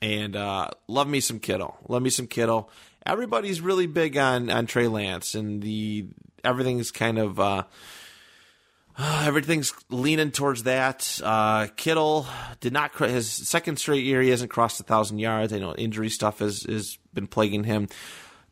[0.00, 1.76] And uh, love me some Kittle.
[1.88, 2.70] Love me some Kittle.
[3.04, 6.06] Everybody's really big on, on Trey Lance, and the
[6.44, 7.40] everything's kind of.
[7.40, 7.62] Uh, uh,
[9.22, 11.20] everything's leaning towards that.
[11.22, 12.26] Uh, Kittle
[12.60, 14.20] did not his second straight year.
[14.20, 15.52] He hasn't crossed a thousand yards.
[15.52, 17.86] I know injury stuff has has been plaguing him.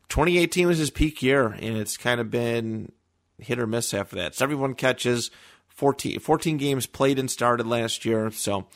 [0.09, 2.91] 2018 was his peak year, and it's kind of been
[3.39, 4.35] hit or miss after that.
[4.35, 5.29] 71 catches,
[5.67, 8.31] 14, 14 games played and started last year.
[8.31, 8.67] So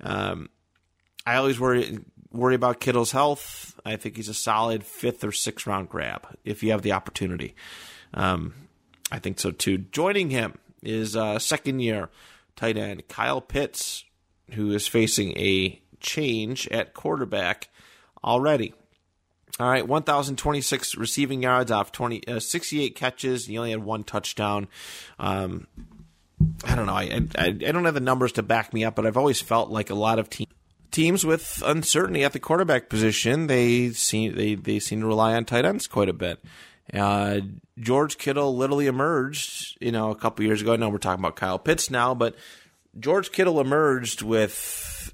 [0.00, 0.48] um,
[1.26, 1.98] I always worry
[2.32, 3.78] worry about Kittle's health.
[3.84, 7.54] I think he's a solid fifth or sixth round grab if you have the opportunity.
[8.14, 8.54] Um,
[9.12, 9.78] I think so too.
[9.78, 12.08] Joining him is uh, second year
[12.56, 14.04] tight end Kyle Pitts,
[14.52, 17.68] who is facing a change at quarterback
[18.22, 18.74] already.
[19.58, 23.46] All right, 1,026 receiving yards off 20, uh, 68 catches.
[23.46, 24.68] He only had one touchdown.
[25.18, 25.66] Um,
[26.64, 26.94] I don't know.
[26.94, 29.68] I, I, I don't have the numbers to back me up, but I've always felt
[29.68, 30.50] like a lot of teams
[30.90, 35.44] teams with uncertainty at the quarterback position, they seem they, they seem to rely on
[35.44, 36.42] tight ends quite a bit.
[36.92, 37.40] Uh,
[37.78, 40.72] George Kittle literally emerged, you know, a couple years ago.
[40.72, 42.34] I know we're talking about Kyle Pitts now, but
[42.98, 45.12] George Kittle emerged with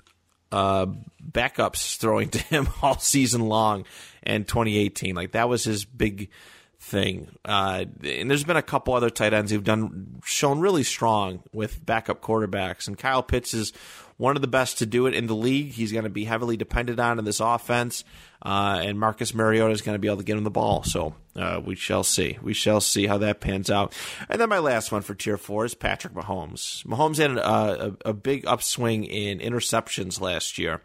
[0.52, 0.86] uh,
[1.22, 3.84] backups throwing to him all season long
[4.22, 5.14] in 2018.
[5.14, 6.30] Like that was his big
[6.78, 7.28] thing.
[7.44, 11.84] Uh, and there's been a couple other tight ends who've done shown really strong with
[11.84, 12.86] backup quarterbacks.
[12.86, 13.72] And Kyle Pitts is
[14.16, 15.72] one of the best to do it in the league.
[15.72, 18.04] He's going to be heavily depended on in this offense,
[18.42, 20.82] uh, and Marcus Mariota is going to be able to get him the ball.
[20.84, 22.38] So uh, we shall see.
[22.40, 23.94] We shall see how that pans out.
[24.28, 26.84] And then my last one for Tier Four is Patrick Mahomes.
[26.86, 30.82] Mahomes had a, a, a big upswing in interceptions last year,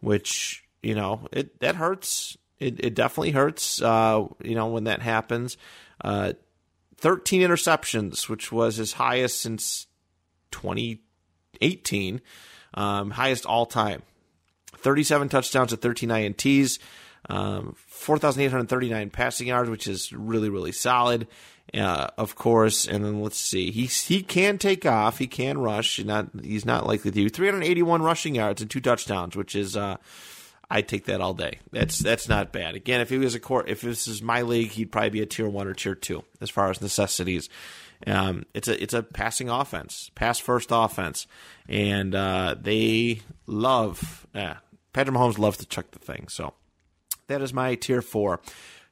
[0.00, 2.36] which you know it that hurts.
[2.58, 3.80] It, it definitely hurts.
[3.80, 5.56] Uh, you know when that happens.
[6.02, 6.34] Uh,
[6.98, 9.86] 13 interceptions, which was his highest since
[10.50, 12.22] 2018
[12.76, 14.02] um, highest all time.
[14.78, 16.78] 37 touchdowns to 13 INTs,
[17.28, 21.26] um, 4,839 passing yards, which is really, really solid.
[21.74, 23.72] Uh, of course, and then let's see.
[23.72, 25.18] He he can take off.
[25.18, 26.02] He can rush.
[26.04, 27.28] Not he's not likely to.
[27.28, 29.96] 381 rushing yards and two touchdowns, which is uh,
[30.70, 31.58] I take that all day.
[31.72, 32.76] That's that's not bad.
[32.76, 35.26] Again, if he was a court, if this is my league, he'd probably be a
[35.26, 37.48] tier one or tier two as far as necessities.
[38.06, 41.26] Um, it's a it's a passing offense, pass first offense,
[41.68, 44.26] and uh, they love.
[44.32, 46.28] Patrick Mahomes loves to chuck the thing.
[46.28, 46.54] So
[47.28, 48.40] that is my tier four.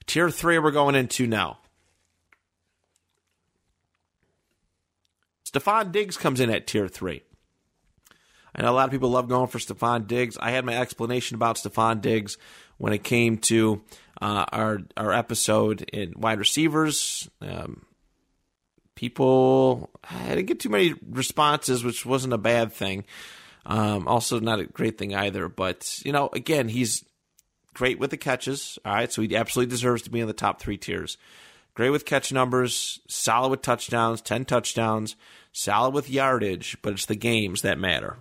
[0.07, 1.59] Tier three, we're going into now.
[5.51, 7.23] Stefon Diggs comes in at tier three.
[8.55, 10.39] I know a lot of people love going for Stefon Diggs.
[10.39, 12.39] I had my explanation about Stefon Diggs
[12.77, 13.83] when it came to
[14.21, 17.29] uh, our our episode in wide receivers.
[17.41, 17.85] Um,
[19.05, 23.05] people I didn't get too many responses, which wasn't a bad thing.
[23.67, 25.49] Um, also, not a great thing either.
[25.49, 27.05] But you know, again, he's
[27.75, 28.79] great with the catches.
[28.85, 31.19] All right, so he absolutely deserves to be in the top three tiers.
[31.75, 35.17] Great with catch numbers, solid with touchdowns, ten touchdowns,
[35.53, 36.79] solid with yardage.
[36.81, 38.17] But it's the games that matter.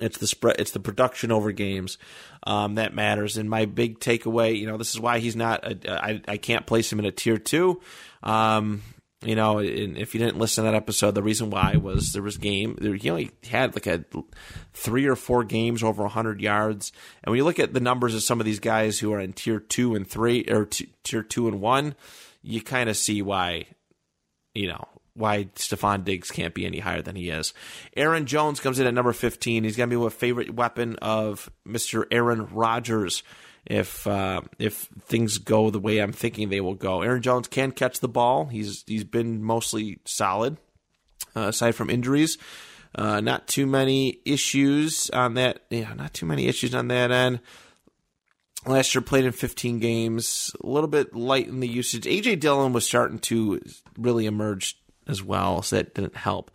[0.00, 0.56] It's the spread.
[0.58, 1.98] It's the production over games
[2.42, 3.36] um, that matters.
[3.36, 5.64] And my big takeaway, you know, this is why he's not.
[5.64, 7.80] A, I I can't place him in a tier two.
[8.22, 8.82] Um,
[9.22, 12.36] you know, if you didn't listen to that episode, the reason why was there was
[12.36, 12.98] game.
[13.00, 14.04] He only had like a
[14.74, 16.92] three or four games over 100 yards.
[17.24, 19.32] And when you look at the numbers of some of these guys who are in
[19.32, 21.94] tier two and three, or t- tier two and one,
[22.42, 23.66] you kind of see why,
[24.54, 27.54] you know, why Stefon Diggs can't be any higher than he is.
[27.96, 29.64] Aaron Jones comes in at number 15.
[29.64, 32.04] He's going to be a favorite weapon of Mr.
[32.10, 33.22] Aaron Rodgers
[33.66, 37.02] if uh, if things go the way I'm thinking they will go.
[37.02, 38.46] Aaron Jones can catch the ball.
[38.46, 40.56] He's he's been mostly solid,
[41.34, 42.38] uh, aside from injuries.
[42.94, 45.64] Uh, not too many issues on that.
[45.70, 47.40] Yeah, not too many issues on that end.
[48.66, 52.04] Last year played in 15 games, a little bit light in the usage.
[52.04, 53.60] AJ Dillon was starting to
[53.96, 54.76] really emerge
[55.06, 56.50] as well, so that didn't help.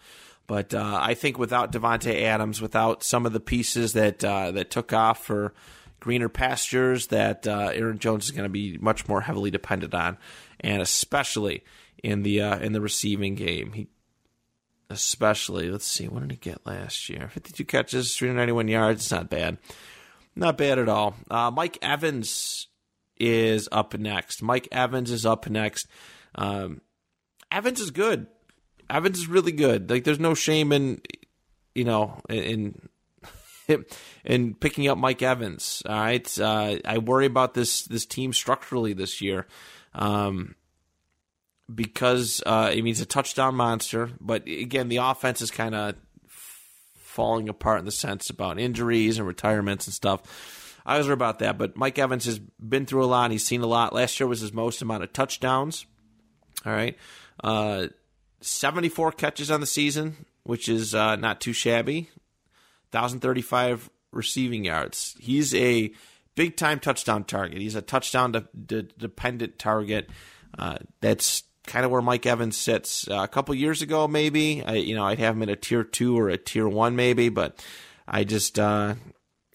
[0.46, 4.72] But uh, I think without Davante Adams, without some of the pieces that uh, that
[4.72, 5.54] took off for
[6.02, 10.18] greener pastures that uh, Aaron Jones is going to be much more heavily dependent on,
[10.60, 11.64] and especially
[12.04, 13.72] in the uh, in the receiving game.
[13.72, 13.88] He
[14.90, 17.30] especially let's see, what did he get last year?
[17.30, 19.04] Fifty two catches, three hundred ninety one yards.
[19.04, 19.58] It's not bad,
[20.36, 21.16] not bad at all.
[21.30, 22.68] Uh, Mike Evans
[23.18, 24.42] is up next.
[24.42, 25.88] Mike Evans is up next.
[26.36, 26.82] Um,
[27.52, 28.28] Evans is good.
[28.90, 29.90] Evans is really good.
[29.90, 31.02] Like there's no shame in
[31.74, 32.90] you know in
[34.26, 35.84] and picking up Mike Evans.
[35.88, 39.48] All right, uh, I worry about this this team structurally this year.
[39.94, 40.56] Um,
[41.74, 45.96] because uh, I mean he's a touchdown monster, but again the offense is kind of
[46.98, 50.22] falling apart in the sense about injuries and retirements and stuff.
[50.86, 53.32] I was worried about that, but Mike Evans has been through a lot.
[53.32, 53.94] He's seen a lot.
[53.94, 55.86] Last year was his most amount of touchdowns.
[56.66, 56.98] All right,
[57.44, 57.88] uh,
[58.42, 62.10] seventy-four catches on the season, which is uh, not too shabby.
[62.92, 65.16] 1,035 receiving yards.
[65.20, 65.92] He's a
[66.36, 67.60] big time touchdown target.
[67.60, 70.10] He's a touchdown de- de- dependent target.
[70.58, 73.08] Uh, that's kind of where Mike Evans sits.
[73.08, 75.84] Uh, a couple years ago, maybe I, you know, I'd have him in a tier
[75.84, 77.64] two or a tier one, maybe, but
[78.08, 78.96] I just uh,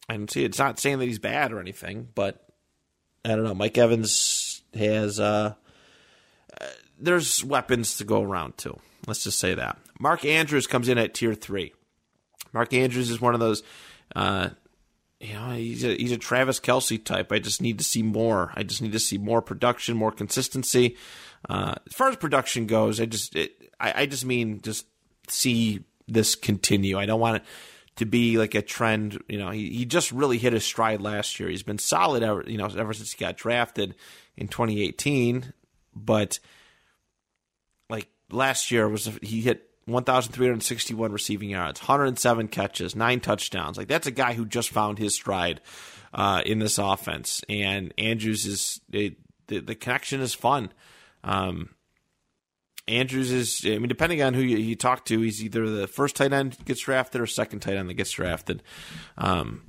[0.08, 0.44] I don't see.
[0.44, 2.46] It's not saying that he's bad or anything, but
[3.24, 3.54] I don't know.
[3.54, 5.54] Mike Evans has uh,
[6.61, 6.66] uh
[6.98, 8.78] there's weapons to go around too.
[9.06, 9.78] Let's just say that.
[10.00, 11.74] Mark Andrews comes in at tier three.
[12.57, 13.62] Mark Andrews is one of those.
[14.14, 14.48] Uh,
[15.20, 17.32] you know, he's a, he's a Travis Kelce type.
[17.32, 18.50] I just need to see more.
[18.54, 20.96] I just need to see more production, more consistency.
[21.48, 24.86] Uh, as far as production goes, I just it, I, I just mean just
[25.28, 26.98] see this continue.
[26.98, 27.42] I don't want it
[27.96, 29.22] to be like a trend.
[29.28, 31.48] You know, he, he just really hit his stride last year.
[31.48, 33.94] He's been solid ever you know ever since he got drafted
[34.36, 35.52] in 2018.
[35.94, 36.38] but
[37.88, 43.78] like last year was he hit 1,361 receiving yards, 107 catches, nine touchdowns.
[43.78, 45.61] Like that's a guy who just found his stride
[46.12, 49.16] uh, in this offense, and Andrews is it,
[49.47, 50.72] the the connection is fun.
[51.22, 51.70] Um,
[52.89, 56.14] Andrews is, I mean, depending on who you, you, talk to, he's either the first
[56.14, 58.62] tight end gets drafted or second tight end that gets drafted.
[59.18, 59.62] Um,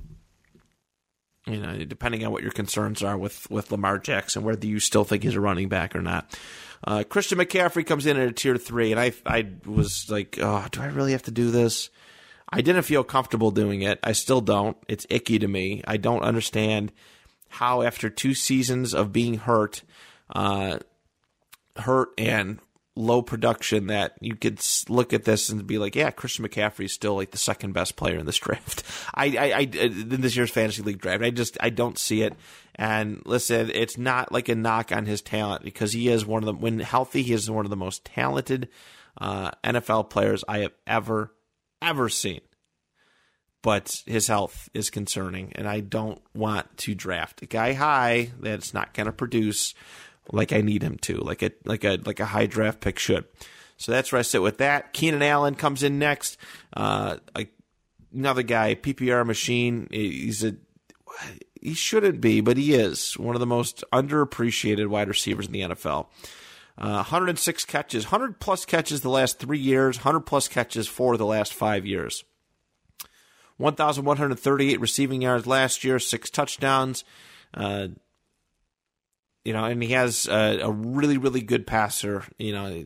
[1.44, 5.04] you know, depending on what your concerns are with, with Lamar Jackson, whether you still
[5.04, 6.38] think he's a running back or not.
[6.84, 10.66] Uh, Christian McCaffrey comes in at a tier three, and I I was like, oh,
[10.70, 11.90] do I really have to do this?
[12.50, 13.98] I didn't feel comfortable doing it.
[14.02, 14.76] I still don't.
[14.88, 15.82] It's icky to me.
[15.86, 16.92] I don't understand
[17.48, 19.82] how after two seasons of being hurt,
[20.34, 20.78] uh,
[21.76, 22.58] hurt and
[22.98, 26.92] low production that you could look at this and be like, yeah, Christian McCaffrey is
[26.92, 28.82] still like the second best player in this draft.
[29.14, 32.34] I, I, I, in this year's fantasy league draft, I just, I don't see it.
[32.78, 36.46] And listen, it's not like a knock on his talent because he is one of
[36.46, 38.68] the, when healthy, he is one of the most talented
[39.20, 41.34] uh, NFL players I have ever,
[41.82, 42.40] ever seen.
[43.60, 48.72] But his health is concerning, and I don't want to draft a guy high that's
[48.72, 49.74] not going to produce
[50.30, 53.24] like I need him to, like a like a like a high draft pick should.
[53.76, 54.92] So that's where I sit with that.
[54.92, 56.36] Keenan Allen comes in next.
[56.72, 57.16] Uh,
[58.14, 59.88] another guy, PPR machine.
[59.90, 60.54] He's a
[61.60, 65.60] he shouldn't be, but he is one of the most underappreciated wide receivers in the
[65.60, 66.06] NFL.
[66.76, 71.26] Uh, 106 catches, 100 plus catches the last three years, 100 plus catches for the
[71.26, 72.24] last five years.
[73.56, 77.04] 1,138 receiving yards last year, six touchdowns.
[77.52, 77.88] Uh,
[79.44, 82.24] you know, and he has a, a, really, really good passer.
[82.38, 82.84] You know,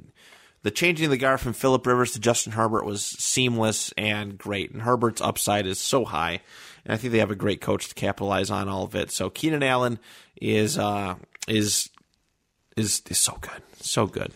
[0.62, 4.70] the changing of the guard from Philip Rivers to Justin Herbert was seamless and great.
[4.70, 6.40] And Herbert's upside is so high,
[6.84, 9.10] and I think they have a great coach to capitalize on all of it.
[9.10, 9.98] So Keenan Allen
[10.40, 11.16] is uh,
[11.48, 11.90] is
[12.76, 14.32] is is so good, so good.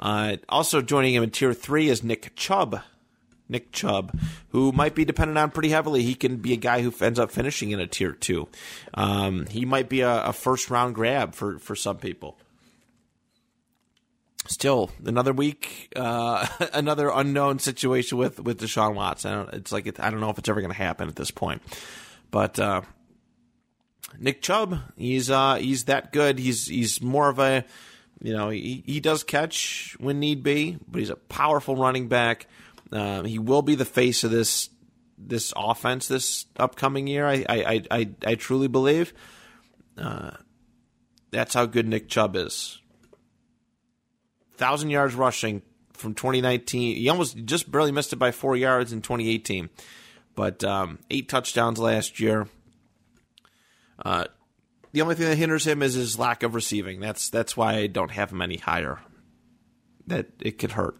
[0.00, 2.80] Uh, also joining him in tier three is Nick Chubb.
[3.48, 4.18] Nick Chubb,
[4.50, 6.02] who might be dependent on pretty heavily.
[6.02, 8.48] He can be a guy who ends up finishing in a tier two.
[8.92, 12.36] Um, he might be a, a, first round grab for, for some people.
[14.48, 19.48] Still, another week, uh, another unknown situation with, with Deshaun Watson.
[19.52, 21.62] it's like it, I don't know if it's ever going to happen at this point,
[22.30, 22.80] but uh,
[24.18, 26.38] Nick Chubb, he's uh, he's that good.
[26.38, 27.64] He's he's more of a
[28.22, 32.46] you know he, he does catch when need be, but he's a powerful running back
[32.92, 34.70] um, he will be the face of this
[35.18, 37.26] this offense this upcoming year.
[37.26, 39.12] I I I, I truly believe.
[39.96, 40.30] Uh,
[41.30, 42.77] that's how good Nick Chubb is.
[44.58, 46.96] Thousand yards rushing from 2019.
[46.96, 49.70] He almost just barely missed it by four yards in 2018,
[50.34, 52.48] but um, eight touchdowns last year.
[54.04, 54.24] Uh,
[54.92, 57.00] the only thing that hinders him is his lack of receiving.
[57.00, 58.98] That's that's why I don't have him any higher.
[60.06, 60.96] That it could hurt.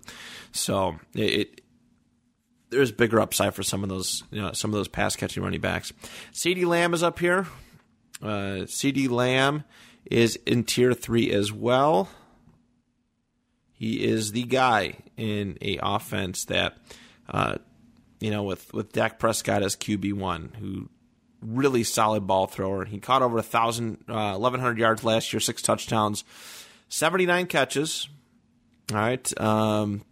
[0.53, 1.63] So it
[2.71, 5.61] there's bigger upside for some of those you know, some of those pass catching running
[5.61, 5.93] backs.
[6.33, 7.47] CeeDee Lamb is up here.
[8.21, 9.65] Uh, CeeDee Lamb
[10.11, 12.09] is in tier three as well.
[13.79, 16.79] He is the guy in a offense that,
[17.29, 17.59] uh,
[18.19, 20.89] you know, with with Dak Prescott as QB one, who
[21.41, 22.85] really solid ball thrower.
[22.85, 26.25] He caught over a uh, eleven hundred yards last year, six touchdowns,
[26.89, 28.09] seventy nine catches.
[28.91, 30.03] All right, um,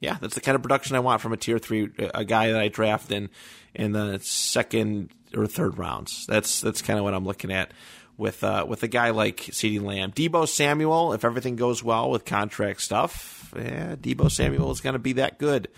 [0.00, 2.60] yeah, that's the kind of production I want from a tier three, a guy that
[2.60, 3.30] I draft in
[3.74, 6.26] in the second or third rounds.
[6.26, 7.72] That's that's kind of what I'm looking at
[8.16, 11.12] with uh, with a guy like CeeDee Lamb, Deebo Samuel.
[11.12, 15.38] If everything goes well with contract stuff, yeah, Deebo Samuel is going to be that
[15.38, 15.68] good.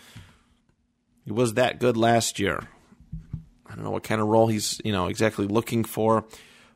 [1.24, 2.62] He was that good last year.
[3.66, 6.24] I don't know what kind of role he's you know exactly looking for,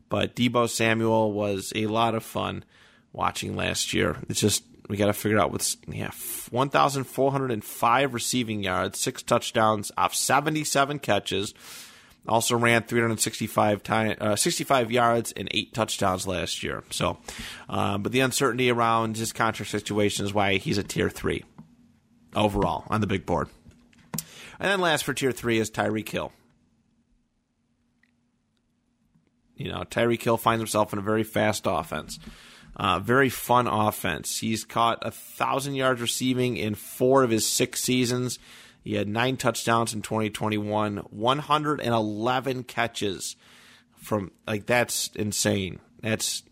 [0.08, 2.64] but Deebo Samuel was a lot of fun
[3.12, 4.16] watching last year.
[4.28, 6.10] It's just we got to figure out what's yeah
[6.50, 11.54] 1405 receiving yards six touchdowns off 77 catches
[12.26, 17.18] also ran 365 time, uh, 65 yards and eight touchdowns last year so
[17.68, 21.44] uh, but the uncertainty around his contract situation is why he's a tier three
[22.34, 23.48] overall on the big board
[24.60, 26.32] and then last for tier three is Tyreek Hill
[29.56, 32.18] you know Tyreek Hill finds himself in a very fast offense
[32.76, 34.38] uh, very fun offense.
[34.38, 38.38] He's caught a thousand yards receiving in four of his six seasons.
[38.82, 43.36] He had nine touchdowns in 2021, 111 catches
[43.96, 45.78] from like that's insane.
[46.00, 46.42] That's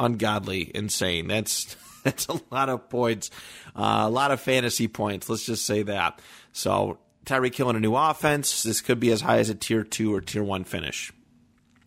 [0.00, 1.28] ungodly insane.
[1.28, 3.30] That's that's a lot of points,
[3.76, 5.28] uh, a lot of fantasy points.
[5.28, 6.20] Let's just say that.
[6.52, 8.62] So Tyreek Hill in a new offense.
[8.62, 11.12] This could be as high as a tier two or tier one finish.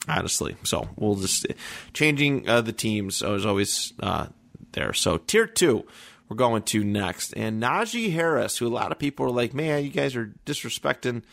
[0.08, 0.56] honestly.
[0.64, 1.48] So we'll just
[1.94, 4.28] changing uh, the teams is always uh,
[4.72, 4.94] there.
[4.94, 5.86] So tier two,
[6.32, 9.84] we're going to next, and Najee Harris, who a lot of people are like, man,
[9.84, 11.24] you guys are disrespecting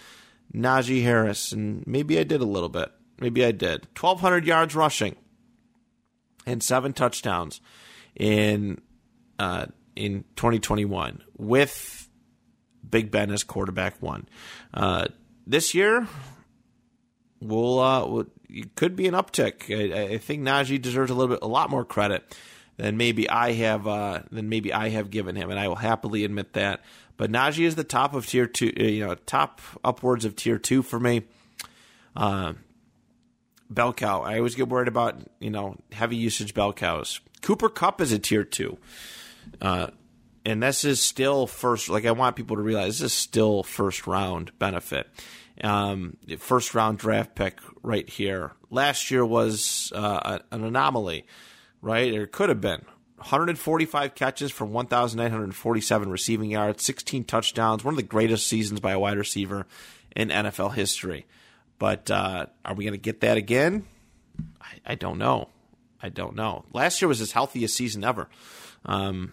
[0.53, 2.91] Najee Harris, and maybe I did a little bit.
[3.21, 3.87] Maybe I did.
[3.95, 5.15] Twelve hundred yards rushing
[6.47, 7.61] and seven touchdowns
[8.17, 8.81] in
[9.39, 12.09] uh, in 2021 with
[12.91, 14.29] Big Ben as quarterback one.
[14.75, 15.07] Uh,
[15.47, 16.09] this year,
[17.41, 19.71] we'll, uh, we'll, it could be an uptick.
[19.71, 22.37] I, I, think Najee deserves a little bit, a lot more credit
[22.79, 26.55] than maybe I have, uh, maybe I have given him, and I will happily admit
[26.55, 26.83] that.
[27.19, 30.59] But Najee is the top of tier two, uh, you know, top upwards of tier
[30.59, 31.25] two for me.
[32.17, 32.55] Uh,
[33.69, 34.23] bell cow.
[34.23, 37.21] I always get worried about you know heavy usage bell cows.
[37.43, 38.79] Cooper Kupp is a tier two,
[39.61, 39.89] uh,
[40.45, 41.89] and this is still first.
[41.89, 45.09] Like I want people to realize this is still first round benefit.
[45.63, 48.53] Um, first round draft pick right here.
[48.71, 51.27] Last year was uh, an anomaly,
[51.81, 52.15] right?
[52.15, 52.85] Or could have been.
[53.17, 58.99] 145 catches for 1,947 receiving yards, 16 touchdowns, one of the greatest seasons by a
[58.99, 59.67] wide receiver
[60.15, 61.27] in NFL history.
[61.79, 63.87] But uh, are we going to get that again?
[64.61, 65.49] I, I, don't know.
[66.01, 66.65] I don't know.
[66.73, 68.29] Last year was his healthiest season ever.
[68.85, 69.33] Um,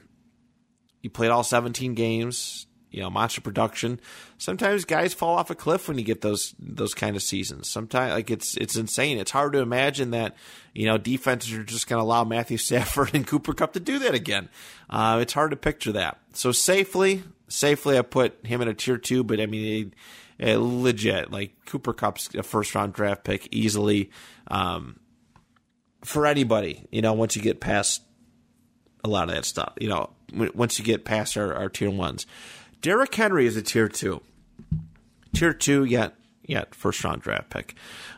[1.02, 2.66] he played all 17 games.
[2.96, 4.00] You know, monster production.
[4.38, 7.70] Sometimes guys fall off a cliff when you get those those kind of seasons.
[7.70, 9.18] Sometimes, like it's it's insane.
[9.18, 10.38] It's hard to imagine that
[10.74, 14.00] you know defenses are just going to allow Matthew Stafford and Cooper Kupp to do
[14.00, 14.48] that again.
[14.90, 16.20] Uh, it's hard to picture that.
[16.32, 19.26] So safely, safely, I put him in a tier two.
[19.26, 19.94] But I mean,
[20.42, 21.32] uh, legit.
[21.32, 24.10] Like Cooper Kupp's a first round draft pick easily
[24.48, 25.02] um,
[26.06, 26.88] for anybody.
[26.92, 28.04] You know, once you get past
[29.04, 32.26] a lot of that stuff, you know, once you get past our, our tier ones,
[32.86, 34.22] Derrick Henry is a tier two.
[35.34, 36.14] Tier two, yet
[36.44, 37.74] yet first round draft pick.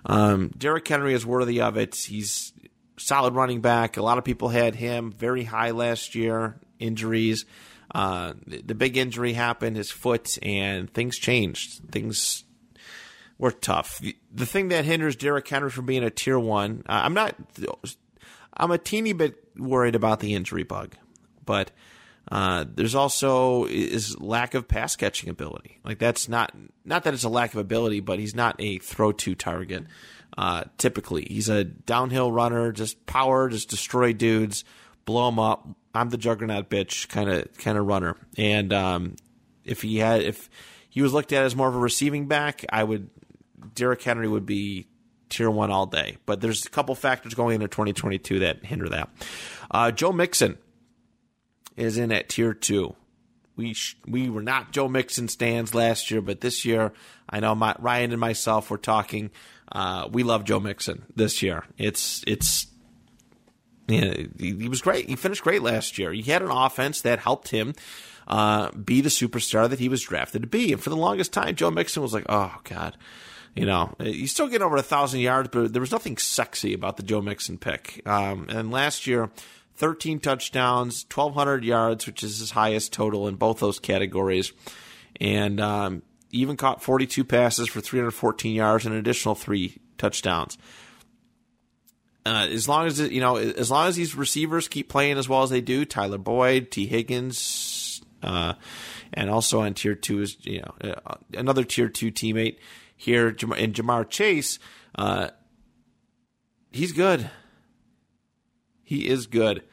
[0.06, 1.96] Um, Derrick Henry is worthy of it.
[1.96, 2.52] He's
[2.98, 3.96] solid running back.
[3.96, 6.60] A lot of people had him very high last year.
[6.80, 7.46] Injuries.
[7.96, 11.90] Uh, the big injury happened, his foot, and things changed.
[11.90, 12.44] Things
[13.38, 14.02] were tough.
[14.34, 17.38] The thing that hinders Derrick Henry from being a tier one, uh, I'm not,
[18.54, 20.94] I'm a teeny bit worried about the injury bug,
[21.46, 21.72] but
[22.32, 25.80] uh, there's also is lack of pass catching ability.
[25.84, 26.52] Like that's not
[26.84, 29.86] not that it's a lack of ability, but he's not a throw to target.
[30.38, 34.64] Uh, typically, he's a downhill runner, just power, just destroy dudes,
[35.06, 35.68] blow them up,
[35.98, 38.16] I'm the juggernaut bitch kind of kind of runner.
[38.38, 39.16] And um,
[39.66, 40.50] if he had if
[40.90, 43.10] he was looked at as more of a receiving back, I would
[43.74, 44.88] Derrick Henry would be
[45.30, 46.18] tier one all day.
[46.26, 49.10] But there's a couple factors going into 2022 that hinder that.
[49.72, 50.58] Uh, Joe Mixon
[51.78, 52.96] is in at tier two.
[53.56, 56.94] We sh- we were not Joe Mixon stands last year, but this year
[57.30, 59.32] I know my, Ryan and myself were talking.
[59.72, 61.64] Uh, we love Joe Mixon this year.
[61.78, 62.68] It's it's
[63.88, 65.10] yeah, he, he was great.
[65.10, 66.12] He finished great last year.
[66.12, 67.74] He had an offense that helped him
[68.28, 70.74] uh, be the superstar that he was drafted to be.
[70.74, 72.98] And for the longest time, Joe Mixon was like, oh, God.
[73.56, 76.98] You know, he's still getting over a thousand yards, but there was nothing sexy about
[76.98, 78.04] the Joe Mixon pick.
[78.06, 79.32] Um, and last year,
[79.78, 84.52] 13 touchdowns, 1,200 yards, which is his highest total in both those categories.
[85.22, 86.02] And um,
[86.32, 90.58] even caught 42 passes for 314 yards and an additional three touchdowns.
[92.26, 95.44] Uh, as long as you know, as long as these receivers keep playing as well
[95.44, 98.54] as they do, Tyler Boyd, Tee Higgins, uh,
[99.14, 102.58] and also on tier two is you know uh, another tier two teammate
[102.98, 104.60] here in Ja'Marr Chase.
[104.94, 105.30] Uh,
[106.74, 107.30] he's good.
[108.88, 109.64] He is good.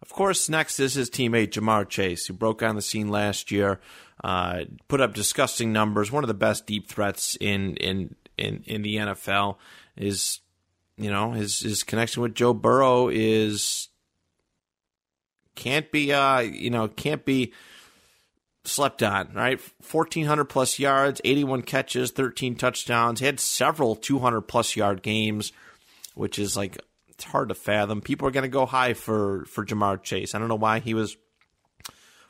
[0.00, 3.80] Of course, next is his teammate Ja'Marr Chase, who broke on the scene last year,
[4.24, 6.10] uh, put up disgusting numbers.
[6.10, 9.56] One of the best deep threats in in in, in the NFL
[9.94, 10.40] is
[10.96, 13.88] you know, his his connection with Joe Burrow is
[15.54, 17.52] can't be uh you know can't be
[18.64, 19.34] slept on.
[19.34, 23.20] Right, fourteen hundred plus yards, eighty one catches, thirteen touchdowns.
[23.20, 25.52] He had several two hundred plus yard games,
[26.14, 26.78] which is like
[27.18, 28.00] it's hard to fathom.
[28.00, 30.34] People are going to go high for for Ja'Marr Chase.
[30.34, 31.16] I don't know why he was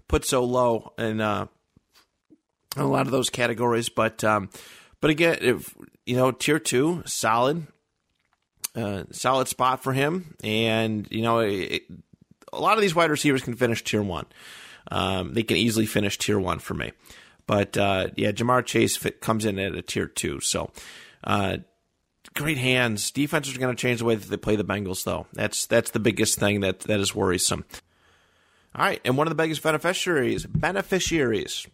[0.09, 1.47] put so low in, uh,
[2.75, 4.49] in a lot of those categories, but um,
[5.01, 5.75] but again, if
[6.07, 7.67] you know, tier two, solid
[8.75, 10.35] uh, solid spot for him.
[10.43, 11.83] And, you know, it,
[12.53, 14.27] a lot of these wide receivers can finish tier one.
[14.91, 16.93] Um, they can easily finish tier one for me.
[17.47, 20.41] But, uh, yeah, Ja'Marr Chase comes in at a tier two.
[20.41, 20.71] So,
[21.25, 21.59] uh,
[22.35, 23.11] great hands.
[23.11, 25.27] Defenses are going to change the way that they play the Bengals, though.
[25.33, 27.65] That's that's the biggest thing that that is worrisome.
[28.75, 31.67] All right, and one of the biggest beneficiaries beneficiaries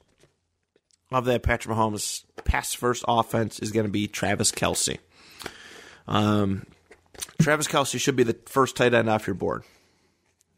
[1.12, 4.98] of that Patrick Mahomes pass first offense is going to be Travis Kelce.
[6.06, 6.66] Um,
[7.40, 9.64] Travis Kelce should be the first tight end off your board.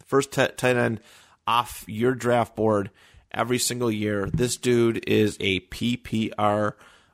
[0.07, 1.01] First t- tight end
[1.47, 2.91] off your draft board
[3.33, 4.31] every single year.
[4.33, 6.73] This dude is a PPR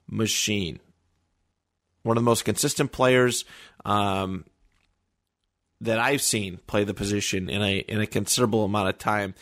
[0.08, 0.80] machine.
[2.02, 3.44] One of the most consistent players
[3.84, 4.44] um,
[5.80, 9.34] that I've seen play the position in a in a considerable amount of time.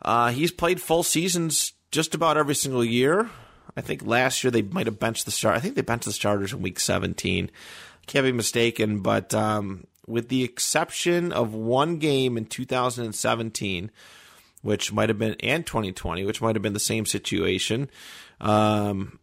[0.00, 3.30] Uh, he's played full seasons just about every single year.
[3.76, 5.56] I think last year they might have benched the start.
[5.56, 7.50] I think they benched the starters in week 17.
[8.06, 13.90] Can't be mistaken, but um, with the exception of one game in 2017,
[14.62, 17.88] which might have been and 2020, which might have been the same situation.
[18.40, 19.18] Um,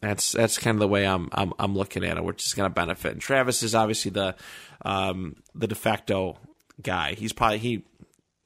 [0.01, 2.71] that's that's kind of the way I'm I'm, I'm looking at it, which is going
[2.71, 3.13] to benefit.
[3.13, 4.37] And Travis is obviously the
[4.85, 6.39] um, the de facto
[6.81, 7.15] guy.
[7.15, 7.85] He's probably he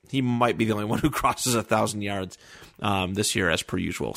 [0.08, 2.38] he might be the only one who crosses a thousand yards
[2.80, 4.16] um, this year, as per usual.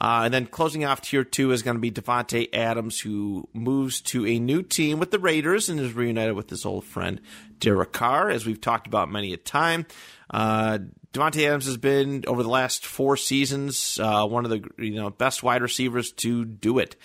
[0.00, 4.00] Uh, and then closing off tier two is going to be Davante Adams, who moves
[4.00, 7.20] to a new team with the Raiders and is reunited with his old friend
[7.58, 9.86] Derek Carr, as we've talked about many a time.
[10.30, 10.78] Uh,
[11.12, 15.10] Davante Adams has been over the last four seasons uh, one of the you know
[15.10, 16.96] best wide receivers to do it,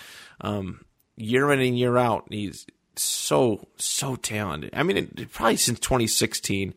[0.41, 0.84] um,
[1.15, 2.26] year in and year out.
[2.30, 2.65] He's
[2.95, 4.72] so so talented.
[4.74, 6.74] I mean, it, probably since 2016,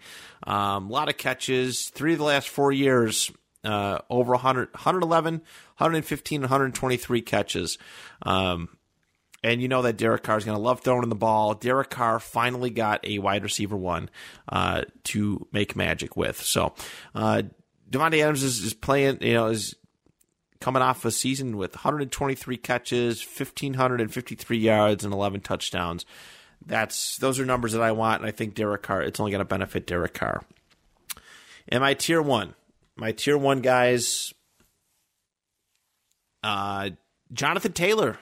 [0.47, 1.89] um, a lot of catches.
[1.89, 3.33] Three of the last four years,
[3.65, 7.79] uh, over 100, 111, 115, 123 catches.
[8.23, 8.69] Um,
[9.45, 11.55] and you know that Derek Carr is going to love throwing the ball.
[11.55, 14.09] Derek Carr finally got a wide receiver one
[14.49, 16.43] uh, to make magic with.
[16.43, 16.73] So
[17.15, 17.43] uh,
[17.91, 19.77] Davante Adams is, is playing, you know, is
[20.61, 26.07] coming off a season with 123 catches, 1,553 yards, and 11 touchdowns.
[26.67, 29.03] That's those are numbers that I want, and I think Derek Carr.
[29.03, 30.43] It's only going to benefit Derek Carr.
[31.69, 32.55] And my tier one,
[32.97, 34.33] my tier one guys,
[36.43, 36.91] uh,
[37.31, 38.19] Jonathan Taylor.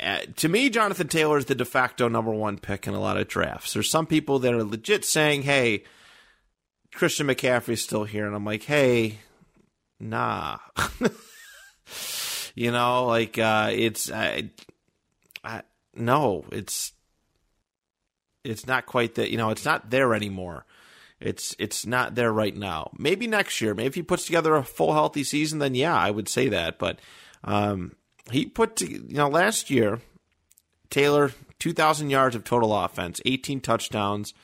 [0.00, 3.18] Uh, to me, Jonathan Taylor is the de facto number one pick in a lot
[3.18, 3.72] of drafts.
[3.72, 5.84] There's some people that are legit saying, "Hey,
[6.94, 9.18] Christian McCaffrey's still here," and I'm like, "Hey,
[10.00, 10.58] nah."
[12.54, 14.50] you know, like uh, it's I,
[15.44, 15.62] I,
[15.94, 16.92] no, it's
[18.44, 19.30] it's not quite that.
[19.30, 20.64] You know, it's not there anymore.
[21.20, 22.90] It's it's not there right now.
[22.98, 23.74] Maybe next year.
[23.74, 26.78] Maybe if he puts together a full healthy season, then yeah, I would say that.
[26.78, 26.98] But
[27.44, 27.92] um,
[28.30, 30.00] he put to, you know last year
[30.90, 34.34] Taylor 2000 yards of total offense, 18 touchdowns.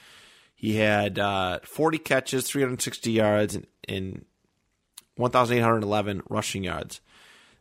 [0.54, 4.24] He had uh, 40 catches, 360 yards and, and
[5.16, 7.00] 1811 rushing yards.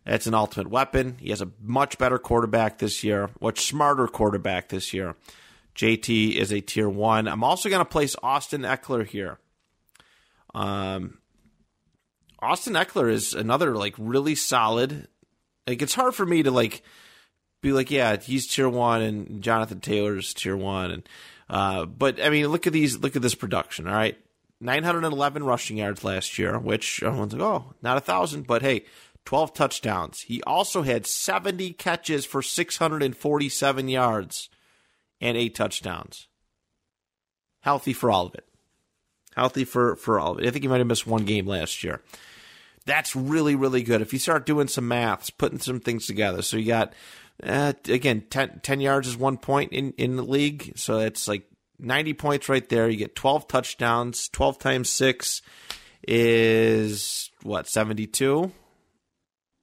[0.06, 1.18] That's an ultimate weapon.
[1.20, 5.16] He has a much better quarterback this year, much smarter quarterback this year.
[5.76, 7.28] JT is a tier 1.
[7.28, 9.38] I'm also going to place Austin Ekeler here.
[10.56, 11.18] Um
[12.40, 15.08] Austin Ekeler is another like really solid
[15.68, 16.82] like it's hard for me to like
[17.62, 21.10] be like, yeah, he's tier one and Jonathan Taylor's tier one, and
[21.50, 23.88] uh, but I mean, look at these, look at this production.
[23.88, 24.18] All right,
[24.62, 28.86] 911 rushing yards last year, which everyone's like, oh, not a thousand, but hey,
[29.26, 30.22] 12 touchdowns.
[30.22, 34.50] He also had 70 catches for 647 yards
[35.20, 36.28] and eight touchdowns.
[37.62, 38.46] Healthy for all of it.
[39.36, 40.48] Healthy for for all of it.
[40.48, 42.02] I think he might have missed one game last year.
[42.88, 44.02] That's really, really good.
[44.02, 46.42] If you start doing some maths, putting some things together.
[46.42, 46.94] So you got,
[47.44, 50.74] uh, again, 10, 10, yards is one point in, in the league.
[50.78, 51.44] So it's like
[51.78, 52.90] 90 points right there.
[52.90, 54.30] You get 12 touchdowns.
[54.30, 55.42] 12 times 6
[56.08, 58.52] is what, 72?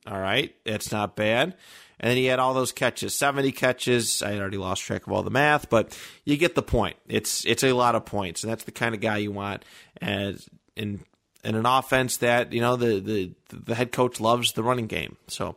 [0.06, 0.54] All right.
[0.66, 1.56] It's not bad.
[2.00, 4.20] And then he had all those catches, 70 catches.
[4.20, 6.96] I already lost track of all the math, but you get the point.
[7.08, 9.64] It's it's a lot of points, and that's the kind of guy you want
[10.02, 10.46] as
[10.76, 11.00] in
[11.44, 15.16] in an offense that, you know, the the the head coach loves the running game.
[15.28, 15.56] So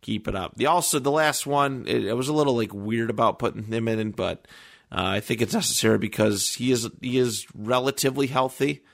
[0.00, 0.56] keep it up.
[0.56, 3.88] The also the last one, it, it was a little like weird about putting him
[3.88, 4.46] in, but
[4.92, 8.84] uh, I think it's necessary because he is he is relatively healthy.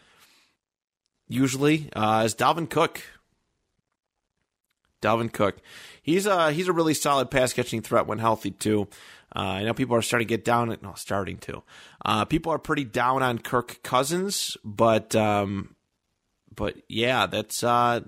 [1.28, 3.02] Usually, uh, is Dalvin Cook.
[5.02, 5.56] Dalvin Cook,
[6.02, 8.88] he's a he's a really solid pass catching threat when healthy too.
[9.34, 10.76] Uh, I know people are starting to get down.
[10.82, 11.62] No, starting to.
[12.04, 15.74] Uh, people are pretty down on Kirk Cousins, but um,
[16.54, 18.00] but yeah, that's uh,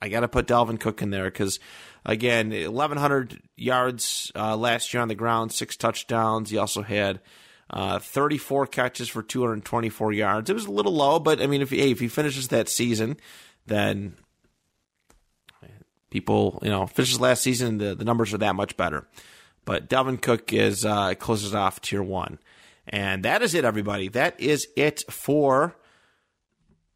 [0.00, 1.58] I got to put Dalvin Cook in there because
[2.04, 6.50] again, 1,100 yards uh, last year on the ground, six touchdowns.
[6.50, 7.20] He also had
[7.70, 10.50] uh, 34 catches for 224 yards.
[10.50, 12.68] It was a little low, but I mean, if he, hey, if he finishes that
[12.68, 13.16] season,
[13.66, 14.16] then
[16.10, 19.08] people, you know, finishes last season, the, the numbers are that much better.
[19.64, 22.38] But Dalvin Cook is uh, closes off tier one.
[22.86, 24.08] And that is it, everybody.
[24.08, 25.74] That is it for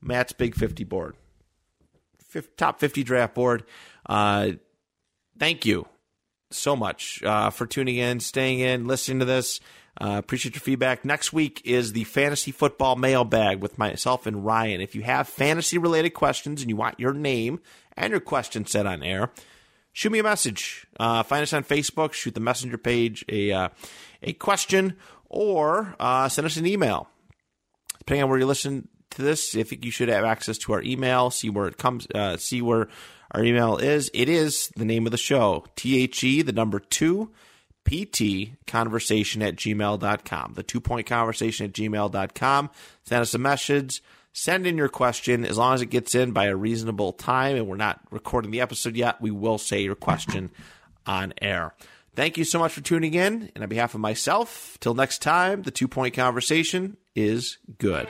[0.00, 1.16] Matt's Big 50 board.
[2.56, 3.64] top 50 draft board.
[4.06, 4.52] Uh,
[5.38, 5.86] thank you
[6.50, 9.60] so much uh, for tuning in, staying in, listening to this.
[10.00, 11.04] Uh, appreciate your feedback.
[11.04, 14.80] Next week is the fantasy football mailbag with myself and Ryan.
[14.80, 17.60] If you have fantasy related questions and you want your name
[17.96, 19.32] and your question said on air,
[19.92, 20.86] shoot me a message.
[21.00, 22.12] Uh, find us on Facebook.
[22.12, 23.68] Shoot the messenger page a uh,
[24.22, 24.96] a question
[25.28, 27.08] or uh, send us an email.
[27.98, 30.82] Depending on where you listen to this, I think you should have access to our
[30.82, 31.30] email.
[31.30, 32.06] See where it comes.
[32.14, 32.88] Uh, see where
[33.32, 34.10] our email is.
[34.14, 35.64] It is the name of the show.
[35.76, 37.30] T H E the number two
[37.84, 40.52] pt conversation at gmail.com.
[40.54, 42.70] The two point conversation at gmail.com.
[43.04, 44.02] Send us a message.
[44.32, 45.44] Send in your question.
[45.44, 48.60] As long as it gets in by a reasonable time and we're not recording the
[48.60, 50.50] episode yet, we will say your question
[51.06, 51.74] on air.
[52.14, 53.50] Thank you so much for tuning in.
[53.54, 58.08] And on behalf of myself, till next time, the two point conversation is good.